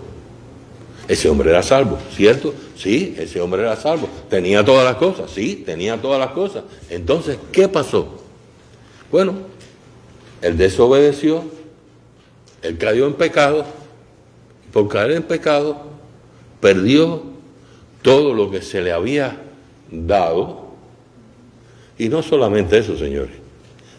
Ese 1.07 1.29
hombre 1.29 1.49
era 1.49 1.61
salvo, 1.63 1.97
¿cierto? 2.15 2.53
Sí, 2.77 3.15
ese 3.17 3.39
hombre 3.41 3.61
era 3.61 3.75
salvo. 3.75 4.07
Tenía 4.29 4.63
todas 4.63 4.85
las 4.85 4.95
cosas, 4.95 5.31
sí, 5.31 5.63
tenía 5.65 6.01
todas 6.01 6.19
las 6.19 6.31
cosas. 6.31 6.63
Entonces, 6.89 7.37
¿qué 7.51 7.67
pasó? 7.67 8.23
Bueno, 9.11 9.33
él 10.41 10.57
desobedeció, 10.57 11.43
él 12.63 12.77
cayó 12.77 13.07
en 13.07 13.13
pecado, 13.13 13.65
por 14.71 14.87
caer 14.87 15.11
en 15.11 15.23
pecado, 15.23 15.83
perdió 16.59 17.23
todo 18.01 18.33
lo 18.33 18.49
que 18.49 18.61
se 18.61 18.81
le 18.81 18.91
había 18.91 19.37
dado. 19.91 20.63
Y 21.97 22.09
no 22.09 22.23
solamente 22.23 22.77
eso, 22.77 22.97
señores, 22.97 23.35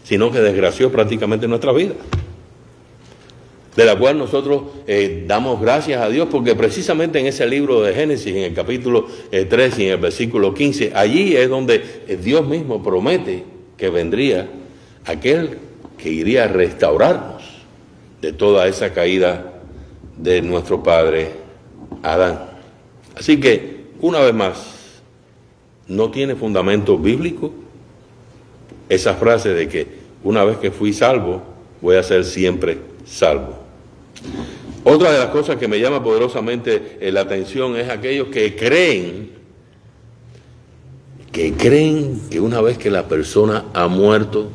sino 0.03 0.31
que 0.31 0.39
desgració 0.39 0.91
prácticamente 0.91 1.47
nuestra 1.47 1.71
vida 1.71 1.93
de 3.75 3.85
la 3.85 3.97
cual 3.97 4.17
nosotros 4.17 4.63
eh, 4.87 5.25
damos 5.27 5.59
gracias 5.59 6.01
a 6.01 6.09
Dios, 6.09 6.27
porque 6.31 6.55
precisamente 6.55 7.19
en 7.19 7.27
ese 7.27 7.45
libro 7.45 7.81
de 7.81 7.93
Génesis, 7.93 8.33
en 8.33 8.43
el 8.43 8.53
capítulo 8.53 9.07
3 9.31 9.51
eh, 9.51 9.81
y 9.81 9.85
en 9.87 9.91
el 9.93 9.99
versículo 9.99 10.53
15, 10.53 10.93
allí 10.95 11.35
es 11.35 11.49
donde 11.49 11.83
eh, 12.07 12.17
Dios 12.21 12.47
mismo 12.47 12.81
promete 12.81 13.43
que 13.77 13.89
vendría 13.89 14.47
aquel 15.05 15.57
que 15.97 16.09
iría 16.09 16.45
a 16.45 16.47
restaurarnos 16.47 17.34
de 18.25 18.33
toda 18.33 18.67
esa 18.67 18.91
caída 18.91 19.53
de 20.17 20.41
nuestro 20.41 20.81
padre 20.81 21.29
Adán. 22.01 22.39
Así 23.15 23.39
que, 23.39 23.85
una 24.01 24.19
vez 24.19 24.33
más, 24.33 25.01
no 25.87 26.09
tiene 26.09 26.33
fundamento 26.33 26.97
bíblico 26.97 27.53
esa 28.89 29.13
frase 29.13 29.49
de 29.49 29.69
que 29.69 29.87
una 30.23 30.43
vez 30.43 30.57
que 30.57 30.71
fui 30.71 30.91
salvo, 30.91 31.43
voy 31.81 31.97
a 31.97 32.03
ser 32.03 32.25
siempre 32.25 32.79
salvo. 33.05 33.59
Otra 34.83 35.11
de 35.11 35.19
las 35.19 35.29
cosas 35.29 35.57
que 35.57 35.67
me 35.67 35.79
llama 35.79 36.03
poderosamente 36.03 36.97
eh, 36.99 37.11
la 37.11 37.21
atención 37.21 37.75
es 37.75 37.89
aquellos 37.89 38.29
que 38.29 38.55
creen, 38.55 39.29
que 41.31 41.53
creen 41.53 42.21
que 42.31 42.39
una 42.39 42.59
vez 42.59 42.79
que 42.79 42.89
la 42.89 43.07
persona 43.07 43.65
ha 43.75 43.87
muerto, 43.87 44.49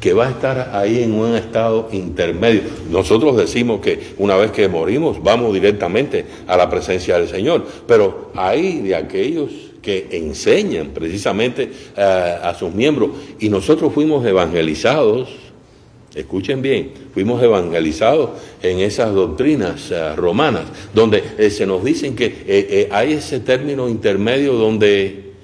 que 0.00 0.12
va 0.12 0.26
a 0.26 0.30
estar 0.30 0.70
ahí 0.74 1.02
en 1.02 1.14
un 1.14 1.34
estado 1.34 1.88
intermedio. 1.92 2.62
Nosotros 2.90 3.36
decimos 3.36 3.80
que 3.80 4.14
una 4.18 4.36
vez 4.36 4.50
que 4.50 4.68
morimos 4.68 5.22
vamos 5.22 5.54
directamente 5.54 6.24
a 6.46 6.56
la 6.56 6.68
presencia 6.68 7.18
del 7.18 7.28
Señor, 7.28 7.64
pero 7.86 8.30
hay 8.34 8.80
de 8.80 8.94
aquellos 8.94 9.50
que 9.80 10.08
enseñan 10.10 10.88
precisamente 10.88 11.70
eh, 11.96 12.38
a 12.42 12.54
sus 12.58 12.74
miembros 12.74 13.10
y 13.38 13.48
nosotros 13.48 13.92
fuimos 13.92 14.24
evangelizados 14.26 15.28
Escuchen 16.14 16.62
bien, 16.62 16.92
fuimos 17.12 17.42
evangelizados 17.42 18.30
en 18.62 18.80
esas 18.80 19.12
doctrinas 19.12 19.90
eh, 19.90 20.16
romanas, 20.16 20.62
donde 20.94 21.22
eh, 21.36 21.50
se 21.50 21.66
nos 21.66 21.84
dicen 21.84 22.16
que 22.16 22.88
hay 22.90 23.12
ese 23.12 23.40
término 23.40 23.86
intermedio 23.86 24.54
donde 24.54 25.34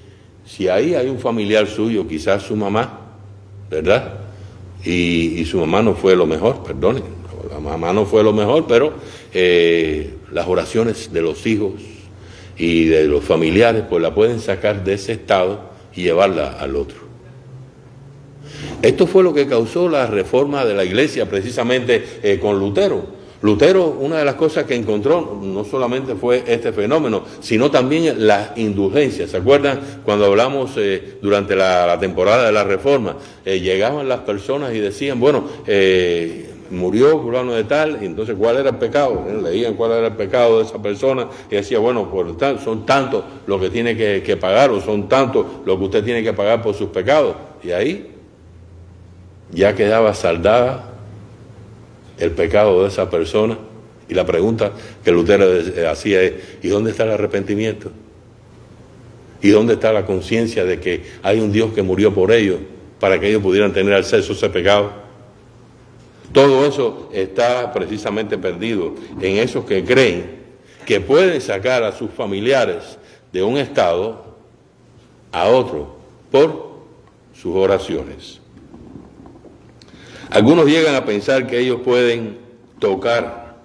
si 0.47 0.69
ahí 0.69 0.95
hay 0.95 1.09
un 1.09 1.19
familiar 1.19 1.67
suyo, 1.67 2.07
quizás 2.07 2.41
su 2.41 2.55
mamá, 2.55 3.01
¿verdad? 3.69 4.22
Y, 4.85 5.45
su 5.45 5.59
mamá 5.59 5.81
no 5.81 5.95
fue 5.95 6.15
lo 6.15 6.25
mejor, 6.25 6.63
perdonen, 6.63 7.03
la 7.49 7.59
mamá 7.59 7.93
no 7.93 8.05
fue 8.05 8.23
lo 8.23 8.33
mejor, 8.33 8.65
pero 8.67 8.93
las 10.31 10.47
oraciones 10.47 11.11
de 11.13 11.21
los 11.21 11.45
hijos 11.45 11.73
y 12.57 12.85
de 12.85 13.05
los 13.05 13.23
familiares, 13.23 13.83
pues 13.89 14.01
la 14.01 14.13
pueden 14.13 14.39
sacar 14.39 14.83
de 14.83 14.93
ese 14.93 15.13
estado 15.13 15.71
y 15.95 16.03
llevarla 16.03 16.53
al 16.59 16.75
otro. 16.75 17.03
Esto 18.81 19.07
fue 19.07 19.23
lo 19.23 19.33
que 19.33 19.47
causó 19.47 19.87
la 19.87 20.07
reforma 20.07 20.65
de 20.65 20.73
la 20.73 20.83
iglesia 20.83 21.27
precisamente 21.29 22.03
eh, 22.21 22.39
con 22.39 22.59
Lutero. 22.59 23.22
Lutero, 23.43 23.89
una 23.99 24.19
de 24.19 24.25
las 24.25 24.35
cosas 24.35 24.63
que 24.63 24.73
encontró 24.73 25.37
no 25.43 25.65
solamente 25.65 26.15
fue 26.15 26.45
este 26.47 26.71
fenómeno, 26.71 27.23
sino 27.41 27.69
también 27.69 28.25
las 28.25 28.57
indulgencias. 28.57 29.31
¿Se 29.31 29.37
acuerdan 29.37 29.81
cuando 30.05 30.27
hablamos 30.27 30.71
eh, 30.77 31.17
durante 31.21 31.53
la, 31.53 31.97
temporada 31.99 32.45
de 32.45 32.53
la 32.53 32.63
reforma? 32.63 33.17
Eh, 33.43 33.59
llegaban 33.59 34.07
las 34.07 34.21
personas 34.21 34.73
y 34.73 34.79
decían, 34.79 35.19
bueno, 35.19 35.43
murió 36.69 37.21
fulano 37.21 37.51
de 37.51 37.65
tal, 37.65 38.01
entonces 38.01 38.37
cuál 38.39 38.57
era 38.57 38.69
el 38.69 38.77
pecado, 38.77 39.25
leían 39.43 39.73
cuál 39.73 39.91
era 39.91 40.07
el 40.07 40.13
pecado 40.13 40.59
de 40.59 40.63
esa 40.63 40.81
persona 40.81 41.27
y 41.51 41.55
decía, 41.55 41.79
bueno, 41.79 42.09
por 42.09 42.33
son 42.63 42.85
tantos 42.85 43.25
los 43.45 43.59
que 43.59 43.69
tiene 43.69 43.97
que, 43.97 44.23
que 44.25 44.37
pagar 44.37 44.71
o 44.71 44.79
son 44.79 45.09
tantos 45.09 45.45
los 45.65 45.77
que 45.77 45.83
usted 45.83 46.03
tiene 46.05 46.23
que 46.23 46.31
pagar 46.31 46.61
por 46.61 46.75
sus 46.75 46.87
pecados. 46.87 47.35
Y 47.61 47.71
ahí 47.71 48.09
ya 49.51 49.75
quedaba 49.75 50.13
saldada 50.13 50.92
el 52.23 52.31
pecado 52.31 52.81
de 52.83 52.89
esa 52.89 53.09
persona. 53.09 53.57
Y 54.09 54.13
la 54.13 54.25
pregunta 54.25 54.71
que 55.03 55.11
Lutero 55.11 55.45
hacía 55.89 56.21
es, 56.21 56.33
¿y 56.61 56.67
dónde 56.67 56.91
está 56.91 57.03
el 57.03 57.11
arrepentimiento? 57.11 57.91
¿Y 59.41 59.49
dónde 59.49 59.73
está 59.73 59.91
la 59.91 60.05
conciencia 60.05 60.63
de 60.63 60.79
que 60.79 61.03
hay 61.21 61.39
un 61.39 61.51
Dios 61.51 61.73
que 61.73 61.81
murió 61.81 62.13
por 62.13 62.31
ellos 62.31 62.59
para 62.99 63.19
que 63.19 63.29
ellos 63.29 63.41
pudieran 63.41 63.73
tener 63.73 63.93
acceso 63.93 64.33
a 64.33 64.35
ese 64.35 64.49
pecado? 64.49 64.91
Todo 66.31 66.65
eso 66.65 67.09
está 67.13 67.71
precisamente 67.71 68.37
perdido 68.37 68.95
en 69.21 69.37
esos 69.37 69.65
que 69.65 69.83
creen 69.83 70.43
que 70.85 70.99
pueden 70.99 71.39
sacar 71.41 71.83
a 71.83 71.91
sus 71.91 72.09
familiares 72.11 72.97
de 73.31 73.43
un 73.43 73.57
estado 73.57 74.35
a 75.31 75.47
otro 75.47 75.95
por 76.31 76.73
sus 77.33 77.55
oraciones. 77.55 78.42
Algunos 80.33 80.65
llegan 80.65 80.95
a 80.95 81.05
pensar 81.05 81.45
que 81.45 81.59
ellos 81.59 81.81
pueden 81.85 82.39
tocar, 82.79 83.55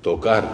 tocar 0.00 0.44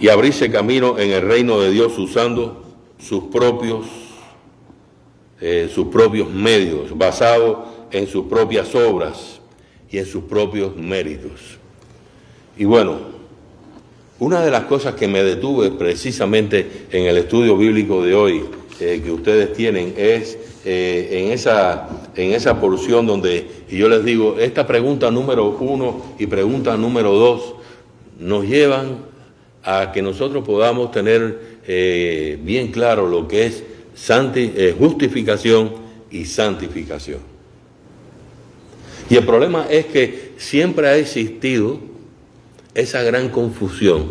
y 0.00 0.08
abrirse 0.08 0.50
camino 0.50 0.98
en 0.98 1.12
el 1.12 1.22
reino 1.22 1.60
de 1.60 1.70
Dios 1.70 1.96
usando 1.96 2.64
sus 2.98 3.24
propios, 3.32 3.86
eh, 5.40 5.70
sus 5.72 5.86
propios 5.86 6.28
medios, 6.30 6.98
basados 6.98 7.58
en 7.92 8.08
sus 8.08 8.26
propias 8.26 8.74
obras 8.74 9.40
y 9.88 9.98
en 9.98 10.06
sus 10.06 10.24
propios 10.24 10.74
méritos. 10.74 11.58
Y 12.58 12.64
bueno, 12.64 12.98
una 14.18 14.44
de 14.44 14.50
las 14.50 14.64
cosas 14.64 14.96
que 14.96 15.06
me 15.06 15.22
detuve 15.22 15.70
precisamente 15.70 16.88
en 16.90 17.04
el 17.06 17.18
estudio 17.18 17.56
bíblico 17.56 18.02
de 18.02 18.16
hoy 18.16 18.44
eh, 18.80 19.00
que 19.04 19.12
ustedes 19.12 19.52
tienen 19.52 19.94
es 19.96 20.36
eh, 20.64 21.08
en, 21.12 21.30
esa, 21.30 21.88
en 22.16 22.32
esa 22.32 22.60
porción 22.60 23.06
donde 23.06 23.46
y 23.68 23.76
yo 23.76 23.88
les 23.88 24.04
digo, 24.04 24.36
esta 24.38 24.66
pregunta 24.66 25.10
número 25.10 25.56
uno 25.60 26.14
y 26.18 26.26
pregunta 26.26 26.76
número 26.76 27.12
dos 27.12 27.54
nos 28.18 28.44
llevan 28.44 28.98
a 29.62 29.92
que 29.92 30.02
nosotros 30.02 30.44
podamos 30.44 30.90
tener 30.90 31.58
eh, 31.66 32.38
bien 32.42 32.70
claro 32.70 33.08
lo 33.08 33.26
que 33.26 33.46
es 33.46 33.64
justificación 34.78 35.72
y 36.10 36.24
santificación. 36.24 37.20
Y 39.08 39.16
el 39.16 39.24
problema 39.24 39.66
es 39.68 39.86
que 39.86 40.32
siempre 40.36 40.88
ha 40.88 40.96
existido 40.96 41.78
esa 42.74 43.02
gran 43.02 43.28
confusión, 43.28 44.06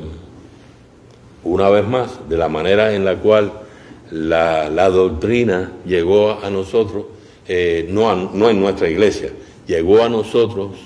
una 1.43 1.69
vez 1.69 1.87
más, 1.87 2.29
de 2.29 2.37
la 2.37 2.47
manera 2.47 2.93
en 2.93 3.03
la 3.03 3.17
cual 3.17 3.51
la, 4.11 4.89
doctrina 4.89 5.71
llegó 5.85 6.39
a 6.43 6.49
nosotros, 6.49 7.05
eh, 7.47 7.87
no, 7.89 8.31
no 8.33 8.49
en 8.49 8.59
nuestra 8.59 8.89
iglesia, 8.89 9.31
llegó 9.67 10.03
a 10.03 10.09
nosotros, 10.09 10.77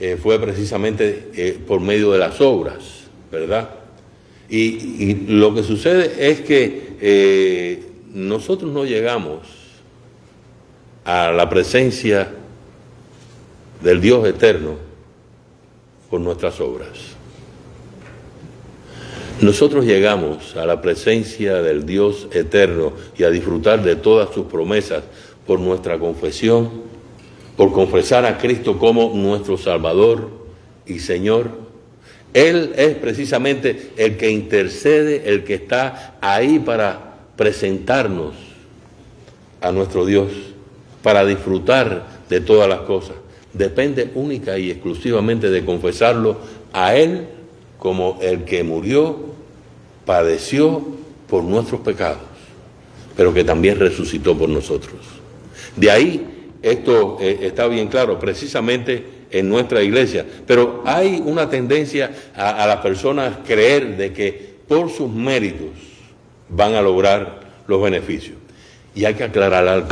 eh, 0.00 0.18
fue 0.20 0.38
precisamente 0.40 1.30
eh, 1.34 1.58
por 1.66 1.80
medio 1.80 2.12
de 2.12 2.18
las 2.18 2.40
obras, 2.40 3.04
¿verdad? 3.30 3.70
Y, 4.48 5.26
lo 5.28 5.54
que 5.54 5.62
sucede 5.62 6.30
es 6.30 6.40
que 6.40 7.86
nosotros 8.14 8.72
no 8.72 8.84
llegamos 8.84 9.46
a 11.04 11.30
la 11.32 11.48
presencia 11.48 12.30
del 13.82 14.00
Dios 14.00 14.26
eterno 14.26 14.76
por 16.08 16.20
nuestras 16.20 16.60
obras. 16.60 17.18
Nosotros 19.40 19.84
llegamos 19.84 20.56
a 20.56 20.66
la 20.66 20.82
presencia 20.82 21.62
del 21.62 21.86
Dios 21.86 22.26
eterno 22.32 22.92
y 23.16 23.22
a 23.22 23.30
disfrutar 23.30 23.84
de 23.84 23.94
todas 23.94 24.34
sus 24.34 24.46
promesas 24.46 25.04
por 25.48 25.58
nuestra 25.58 25.98
confesión, 25.98 26.70
por 27.56 27.72
confesar 27.72 28.24
a 28.24 28.38
Cristo 28.38 28.78
como 28.78 29.10
nuestro 29.16 29.58
Salvador 29.58 30.30
y 30.86 31.00
Señor. 31.00 31.50
Él 32.32 32.72
es 32.76 32.94
precisamente 32.94 33.90
el 33.96 34.16
que 34.16 34.30
intercede, 34.30 35.28
el 35.28 35.42
que 35.42 35.54
está 35.54 36.18
ahí 36.20 36.60
para 36.60 37.16
presentarnos 37.34 38.34
a 39.60 39.72
nuestro 39.72 40.06
Dios, 40.06 40.30
para 41.02 41.26
disfrutar 41.26 42.06
de 42.28 42.40
todas 42.40 42.68
las 42.68 42.80
cosas 42.82 43.16
depende 43.52 44.10
única 44.14 44.58
y 44.58 44.70
exclusivamente 44.70 45.50
de 45.50 45.64
confesarlo 45.64 46.38
a 46.72 46.94
Él 46.94 47.26
como 47.78 48.18
el 48.22 48.44
que 48.44 48.62
murió, 48.62 49.18
padeció 50.04 50.82
por 51.28 51.44
nuestros 51.44 51.80
pecados, 51.80 52.22
pero 53.16 53.32
que 53.32 53.44
también 53.44 53.78
resucitó 53.78 54.36
por 54.36 54.48
nosotros. 54.48 55.17
De 55.78 55.90
ahí 55.90 56.26
esto 56.62 57.18
eh, 57.20 57.38
está 57.42 57.68
bien 57.68 57.88
claro, 57.88 58.18
precisamente 58.18 59.18
en 59.30 59.48
nuestra 59.48 59.82
iglesia, 59.82 60.24
pero 60.46 60.82
hay 60.84 61.22
una 61.24 61.48
tendencia 61.48 62.10
a, 62.34 62.64
a 62.64 62.66
las 62.66 62.78
personas 62.78 63.38
creer 63.46 63.96
de 63.96 64.12
que 64.12 64.58
por 64.66 64.90
sus 64.90 65.10
méritos 65.10 65.68
van 66.48 66.74
a 66.74 66.82
lograr 66.82 67.40
los 67.66 67.82
beneficios. 67.82 68.36
Y 68.94 69.04
hay 69.04 69.14
que 69.14 69.24
aclarar 69.24 69.68
algo. 69.68 69.88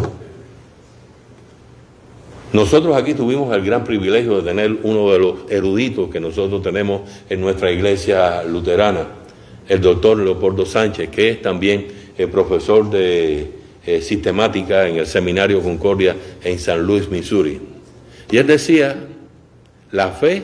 Nosotros 2.53 2.97
aquí 2.97 3.15
tuvimos 3.15 3.55
el 3.55 3.65
gran 3.65 3.85
privilegio 3.85 4.41
de 4.41 4.43
tener 4.43 4.79
uno 4.83 5.13
de 5.13 5.19
los 5.19 5.35
eruditos 5.51 6.09
que 6.11 6.21
nosotros 6.21 6.63
tenemos 6.63 7.03
en 7.29 7.41
nuestra 7.41 7.71
iglesia 7.71 8.43
luterana, 8.45 9.07
el 9.69 9.81
doctor 9.81 10.19
Leopoldo 10.19 10.65
Sánchez, 10.65 11.11
que 11.11 11.31
es 11.31 11.43
también 11.43 11.87
el 12.17 12.31
profesor 12.31 12.89
de 12.89 13.56
eh, 13.87 14.03
sistemática 14.03 14.89
en 14.89 14.97
el 14.97 15.07
Seminario 15.07 15.63
Concordia 15.63 16.17
en 16.43 16.59
San 16.59 16.83
Luis, 16.83 17.09
Missouri. 17.09 17.61
Y 18.31 18.37
él 18.37 18.47
decía, 18.47 18.97
la 19.93 20.11
fe 20.11 20.43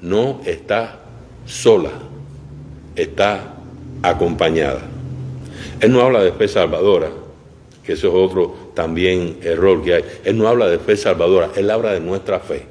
no 0.00 0.40
está 0.44 1.00
sola, 1.46 1.90
está 2.94 3.56
acompañada. 4.02 4.82
Él 5.80 5.92
no 5.92 6.00
habla 6.00 6.22
de 6.22 6.32
fe 6.32 6.46
salvadora, 6.46 7.10
que 7.84 7.94
eso 7.94 8.08
es 8.08 8.14
otro 8.14 8.70
también 8.74 9.38
error 9.42 9.82
que 9.82 9.94
hay. 9.94 10.04
Él 10.24 10.38
no 10.38 10.46
habla 10.46 10.68
de 10.68 10.78
fe 10.78 10.96
salvadora, 10.96 11.50
él 11.56 11.70
habla 11.70 11.92
de 11.92 12.00
nuestra 12.00 12.38
fe. 12.38 12.66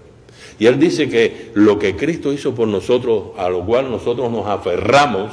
Y 0.60 0.66
él 0.66 0.80
dice 0.80 1.10
que 1.10 1.52
lo 1.54 1.78
que 1.78 1.96
Cristo 1.96 2.34
hizo 2.34 2.56
por 2.56 2.68
nosotros, 2.68 3.32
a 3.38 3.50
lo 3.50 3.66
cual 3.66 3.92
nosotros 3.92 4.32
nos 4.32 4.48
aferramos 4.48 5.32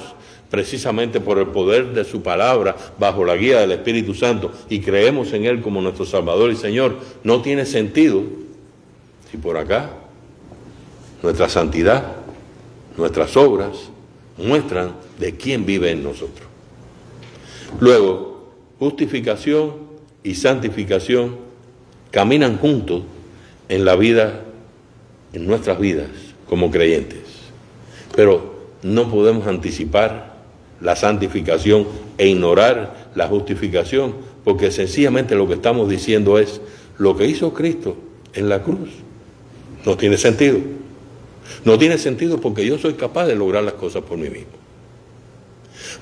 precisamente 0.51 1.21
por 1.21 1.39
el 1.39 1.49
poder 1.49 1.93
de 1.93 2.05
su 2.05 2.23
palabra, 2.23 2.77
bajo 2.99 3.25
la 3.25 3.37
guía 3.37 3.61
del 3.61 3.73
Espíritu 3.73 4.15
Santo, 4.15 4.53
y 4.69 4.81
creemos 4.81 5.33
en 5.33 5.45
Él 5.45 5.61
como 5.61 5.81
nuestro 5.81 6.05
Salvador 6.05 6.51
y 6.51 6.57
Señor, 6.57 6.97
no 7.23 7.43
tiene 7.43 7.67
sentido 7.67 8.23
si 9.31 9.37
por 9.37 9.57
acá 9.57 9.91
nuestra 11.23 11.49
santidad, 11.49 12.13
nuestras 12.97 13.37
obras 13.37 13.91
muestran 14.37 14.93
de 15.19 15.37
quién 15.37 15.65
vive 15.67 15.91
en 15.91 16.03
nosotros. 16.03 16.47
Luego, 17.81 18.53
justificación 18.79 19.75
y 20.23 20.35
santificación 20.35 21.37
caminan 22.11 22.59
juntos 22.59 23.03
en 23.69 23.85
la 23.85 23.97
vida, 23.97 24.45
en 25.33 25.47
nuestras 25.47 25.81
vidas 25.81 26.11
como 26.49 26.71
creyentes. 26.71 27.23
Pero 28.15 28.55
no 28.83 29.11
podemos 29.11 29.47
anticipar 29.47 30.34
la 30.85 30.95
santificación 30.95 31.89
e 32.19 32.29
ignorar 32.29 33.11
la 33.17 33.27
justificación, 33.27 34.15
porque 34.45 34.71
sencillamente 34.71 35.35
lo 35.35 35.49
que 35.49 35.55
estamos 35.55 35.89
diciendo 35.89 36.39
es 36.39 36.61
lo 36.99 37.17
que 37.17 37.27
hizo 37.27 37.53
Cristo 37.53 37.97
en 38.35 38.49
la 38.49 38.63
cruz. 38.63 38.91
No 39.85 39.97
tiene 39.97 40.19
sentido. 40.19 40.59
No 41.65 41.79
tiene 41.79 41.99
sentido 41.99 42.41
porque 42.41 42.65
yo 42.67 42.79
soy 42.79 42.95
capaz 42.95 43.27
de 43.27 43.35
lograr 43.35 43.65
las 43.65 43.75
cosas 43.75 44.03
por 44.03 44.19
mí 44.19 44.29
mismo. 44.29 44.53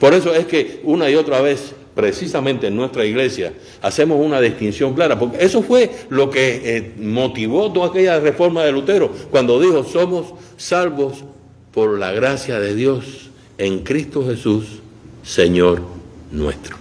Por 0.00 0.14
eso 0.14 0.34
es 0.34 0.46
que 0.46 0.80
una 0.82 1.08
y 1.08 1.14
otra 1.14 1.40
vez 1.40 1.74
precisamente 1.94 2.68
en 2.68 2.76
nuestra 2.76 3.04
iglesia, 3.04 3.52
hacemos 3.82 4.24
una 4.24 4.40
distinción 4.40 4.94
clara, 4.94 5.18
porque 5.18 5.44
eso 5.44 5.62
fue 5.62 5.90
lo 6.08 6.30
que 6.30 6.62
eh, 6.64 6.92
motivó 6.98 7.70
toda 7.70 7.88
aquella 7.88 8.18
reforma 8.18 8.64
de 8.64 8.72
Lutero, 8.72 9.10
cuando 9.30 9.60
dijo, 9.60 9.84
somos 9.84 10.32
salvos 10.56 11.22
por 11.70 11.98
la 11.98 12.12
gracia 12.12 12.58
de 12.58 12.74
Dios 12.74 13.31
en 13.62 13.84
Cristo 13.84 14.24
Jesús, 14.26 14.80
Señor 15.22 15.82
nuestro. 16.32 16.76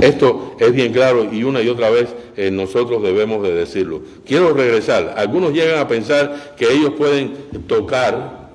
Esto 0.00 0.56
es 0.58 0.72
bien 0.72 0.90
claro 0.90 1.30
y 1.30 1.44
una 1.44 1.60
y 1.60 1.68
otra 1.68 1.90
vez 1.90 2.08
eh, 2.34 2.50
nosotros 2.50 3.02
debemos 3.02 3.42
de 3.42 3.52
decirlo. 3.52 4.00
Quiero 4.24 4.54
regresar. 4.54 5.16
Algunos 5.18 5.52
llegan 5.52 5.80
a 5.80 5.86
pensar 5.86 6.54
que 6.56 6.72
ellos 6.72 6.94
pueden 6.96 7.34
tocar 7.66 8.52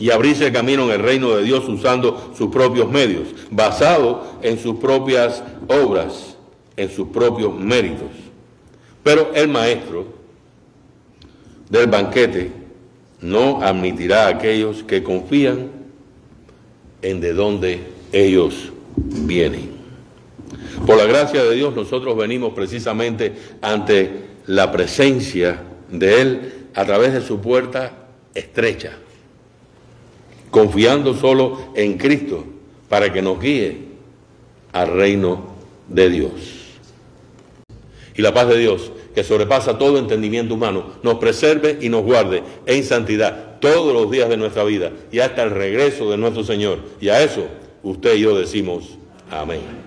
y 0.00 0.10
abrirse 0.10 0.48
el 0.48 0.52
camino 0.52 0.86
en 0.86 0.90
el 0.90 0.98
reino 1.00 1.36
de 1.36 1.44
Dios 1.44 1.68
usando 1.68 2.34
sus 2.36 2.50
propios 2.50 2.90
medios, 2.90 3.28
basado 3.48 4.26
en 4.42 4.58
sus 4.58 4.78
propias 4.78 5.44
obras, 5.68 6.36
en 6.76 6.90
sus 6.90 7.06
propios 7.10 7.54
méritos. 7.54 8.10
Pero 9.04 9.30
el 9.32 9.46
maestro 9.46 10.06
del 11.70 11.86
banquete 11.86 12.50
no 13.20 13.62
admitirá 13.62 14.26
a 14.26 14.28
aquellos 14.28 14.82
que 14.82 15.02
confían 15.02 15.70
en 17.02 17.20
de 17.20 17.32
dónde 17.32 17.80
ellos 18.12 18.72
vienen. 18.96 19.70
Por 20.86 20.96
la 20.96 21.04
gracia 21.04 21.42
de 21.42 21.54
Dios 21.54 21.74
nosotros 21.74 22.16
venimos 22.16 22.52
precisamente 22.54 23.32
ante 23.62 24.26
la 24.46 24.70
presencia 24.70 25.62
de 25.90 26.20
Él 26.20 26.52
a 26.74 26.84
través 26.84 27.12
de 27.12 27.20
su 27.20 27.40
puerta 27.40 28.08
estrecha 28.34 28.98
confiando 30.56 31.12
solo 31.12 31.72
en 31.74 31.98
Cristo 31.98 32.42
para 32.88 33.12
que 33.12 33.20
nos 33.20 33.38
guíe 33.38 33.76
al 34.72 34.88
reino 34.88 35.54
de 35.86 36.08
Dios. 36.08 36.30
Y 38.14 38.22
la 38.22 38.32
paz 38.32 38.48
de 38.48 38.56
Dios, 38.56 38.90
que 39.16 39.24
sobrepasa 39.24 39.78
todo 39.78 39.98
entendimiento 39.98 40.52
humano, 40.52 40.92
nos 41.02 41.14
preserve 41.14 41.78
y 41.80 41.88
nos 41.88 42.02
guarde 42.02 42.42
en 42.66 42.84
santidad 42.84 43.58
todos 43.60 43.94
los 43.94 44.10
días 44.10 44.28
de 44.28 44.36
nuestra 44.36 44.62
vida 44.62 44.92
y 45.10 45.20
hasta 45.20 45.42
el 45.42 45.52
regreso 45.52 46.10
de 46.10 46.18
nuestro 46.18 46.44
Señor. 46.44 46.80
Y 47.00 47.08
a 47.08 47.22
eso 47.22 47.46
usted 47.82 48.14
y 48.16 48.20
yo 48.20 48.38
decimos 48.38 48.98
amén. 49.30 49.85